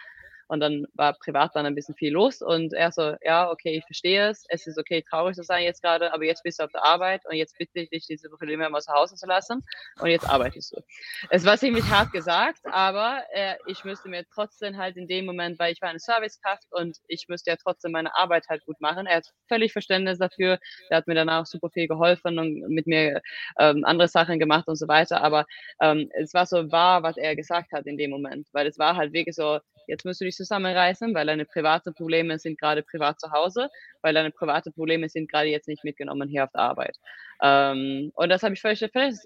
[0.49, 3.85] Und dann war privat dann ein bisschen viel los und er so, ja, okay, ich
[3.85, 4.45] verstehe es.
[4.49, 7.21] Es ist okay, traurig zu sein jetzt gerade, aber jetzt bist du auf der Arbeit
[7.25, 9.63] und jetzt bitte ich dich, diese Probleme mal zu Hause zu lassen
[9.99, 10.81] und jetzt arbeitest du.
[11.29, 15.59] Es war ziemlich hart gesagt, aber äh, ich müsste mir trotzdem halt in dem Moment,
[15.59, 19.05] weil ich war eine Servicekraft und ich müsste ja trotzdem meine Arbeit halt gut machen.
[19.05, 20.57] Er hat völlig Verständnis dafür.
[20.89, 23.21] Er hat mir danach super viel geholfen und mit mir
[23.59, 25.21] ähm, andere Sachen gemacht und so weiter.
[25.21, 25.45] Aber
[25.79, 28.95] ähm, es war so wahr, was er gesagt hat in dem Moment, weil es war
[28.95, 29.59] halt wirklich so,
[29.89, 33.69] jetzt musst du dich zusammenreißen, weil deine private Probleme sind gerade privat zu Hause,
[34.01, 36.97] weil deine private Probleme sind gerade jetzt nicht mitgenommen hier auf der Arbeit.
[37.41, 38.79] Ähm, und das habe ich völlig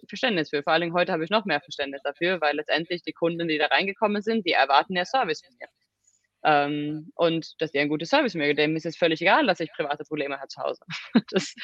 [0.07, 0.63] Verständnis für.
[0.63, 3.57] Vor allen Dingen heute habe ich noch mehr Verständnis dafür, weil letztendlich die Kunden, die
[3.57, 5.67] da reingekommen sind, die erwarten ja Service von mir.
[6.45, 9.71] Ähm, und dass die ein gutes Service mir dem ist es völlig egal, dass ich
[9.71, 10.83] private Probleme habe zu Hause.
[11.31, 11.55] Das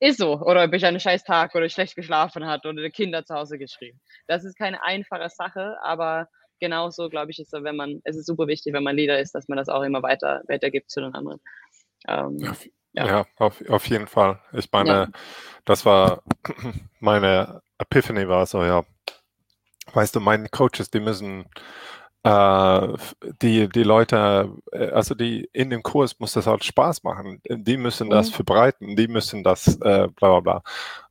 [0.00, 0.38] ist so.
[0.40, 3.58] Oder ob ich einen scheiß Tag oder schlecht geschlafen hat oder die Kinder zu Hause
[3.58, 4.00] geschrieben.
[4.26, 6.28] Das ist keine einfache Sache, aber
[6.60, 9.34] genauso, glaube ich, ist es, wenn man, es ist super wichtig, wenn man Leader ist,
[9.34, 11.40] dass man das auch immer weiter weitergibt zu den anderen.
[12.06, 12.56] Ähm, ja,
[12.92, 13.06] ja.
[13.06, 14.40] ja, auf, auf jeden Fall.
[14.52, 15.08] Ich meine, ja.
[15.64, 16.22] das war
[17.00, 18.84] meine Epiphany war so, ja,
[19.92, 21.46] weißt du, meine Coaches, die müssen
[22.22, 27.40] die, die Leute, äh, also die in dem Kurs muss das halt Spaß machen.
[27.48, 28.34] Die müssen das mhm.
[28.34, 30.62] verbreiten, die müssen das äh, bla bla bla.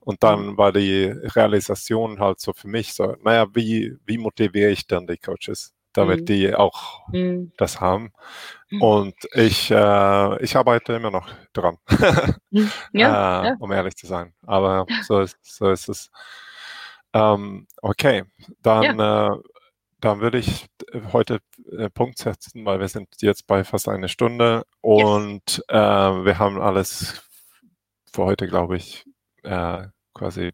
[0.02, 0.58] Und dann mhm.
[0.58, 5.18] war die Realisation halt so für mich so, naja, wie, wie motiviere ich dann die
[5.18, 6.26] Coaches, damit mhm.
[6.26, 7.54] die auch mhm.
[7.58, 8.14] das haben?
[8.70, 8.82] Mhm.
[8.82, 11.78] Und ich, äh, ich arbeite immer noch dran,
[12.52, 13.56] ja, äh, ja.
[13.60, 14.34] um ehrlich zu sein.
[14.46, 16.12] Aber so ist, so ist es.
[17.14, 18.26] Ähm, okay,
[18.62, 19.40] dann ja.
[20.00, 21.40] Dann würde ich äh, heute
[21.72, 25.64] äh, Punkt setzen, weil wir sind jetzt bei fast eine Stunde und yes.
[25.70, 25.76] äh,
[26.26, 27.22] wir haben alles
[28.12, 29.06] für heute, glaube ich,
[29.44, 30.52] äh, quasi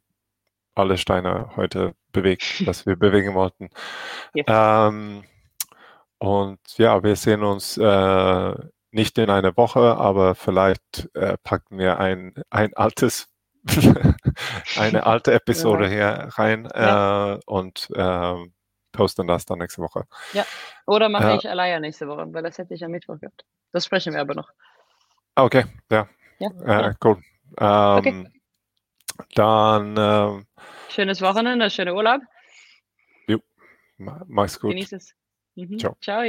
[0.75, 3.69] alle Steine heute bewegt, was wir bewegen wollten.
[4.33, 4.45] Yes.
[4.49, 5.23] Ähm,
[6.17, 8.55] und ja, wir sehen uns äh,
[8.91, 11.09] nicht in einer Woche, aber vielleicht
[11.43, 13.27] packen wir ein, ein altes
[14.77, 15.89] eine alte Episode ja.
[15.89, 17.39] hier rein ja.
[17.45, 18.35] und äh,
[18.95, 20.05] posten das dann nächste Woche.
[20.33, 20.45] Ja,
[20.85, 23.45] oder mache äh, ich alleine nächste Woche, weil das hätte ich am Mittwoch gehabt.
[23.71, 24.49] Das sprechen wir aber noch.
[25.35, 26.07] Okay, ja.
[26.39, 26.49] ja,
[26.89, 27.21] äh, cool.
[27.59, 28.31] Ähm, okay.
[29.35, 29.95] Dann.
[29.97, 30.47] Ähm,
[30.89, 32.21] Schönes Wochenende, schöner Urlaub.
[33.27, 33.39] Jo,
[33.97, 34.71] mach's gut.
[34.71, 35.15] Genieß es.
[35.55, 35.77] Mhm.
[35.77, 35.97] Ciao.
[36.01, 36.23] Ciao.